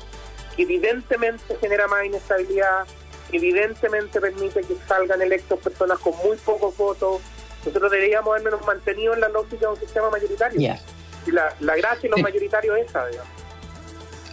que 0.56 0.62
evidentemente 0.62 1.56
genera 1.60 1.86
más 1.86 2.04
inestabilidad, 2.04 2.86
evidentemente 3.32 4.20
permite 4.20 4.60
que 4.62 4.76
salgan 4.86 5.22
electos 5.22 5.58
personas 5.60 5.98
con 6.00 6.16
muy 6.18 6.36
pocos 6.38 6.76
votos. 6.76 7.22
Nosotros 7.64 7.90
deberíamos 7.90 8.38
habernos 8.38 8.64
mantenido 8.66 9.14
en 9.14 9.20
la 9.20 9.28
lógica 9.28 9.66
de 9.66 9.68
un 9.68 9.80
sistema 9.80 10.10
mayoritario. 10.10 10.78
Y 11.26 11.30
la, 11.30 11.54
la 11.60 11.76
gracia 11.76 12.02
de 12.02 12.08
los 12.10 12.20
mayoritarios 12.20 12.78
es 12.78 12.86
esa, 12.86 13.06
digamos. 13.06 13.47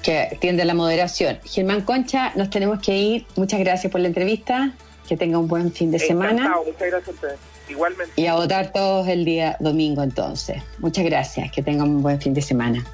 Que 0.05 0.37
tiende 0.39 0.61
a 0.61 0.65
la 0.65 0.75
moderación. 0.75 1.39
Germán 1.43 1.81
Concha, 1.81 2.31
nos 2.35 2.51
tenemos 2.51 2.79
que 2.79 2.95
ir. 2.95 3.25
Muchas 3.35 3.59
gracias 3.59 3.91
por 3.91 4.01
la 4.01 4.07
entrevista. 4.07 4.71
Que 5.09 5.17
tenga 5.17 5.39
un 5.39 5.47
buen 5.47 5.71
fin 5.71 5.89
de 5.89 5.97
semana. 5.97 6.53
Muchas 6.63 6.87
gracias 6.91 7.07
a 7.07 7.11
ustedes. 7.11 7.39
Igualmente. 7.67 8.13
Y 8.15 8.27
a 8.27 8.35
votar 8.35 8.71
todos 8.71 9.07
el 9.07 9.25
día 9.25 9.57
domingo 9.59 10.03
entonces. 10.03 10.61
Muchas 10.77 11.05
gracias, 11.05 11.51
que 11.51 11.63
tengan 11.63 11.89
un 11.89 12.03
buen 12.03 12.21
fin 12.21 12.35
de 12.35 12.43
semana. 12.43 12.85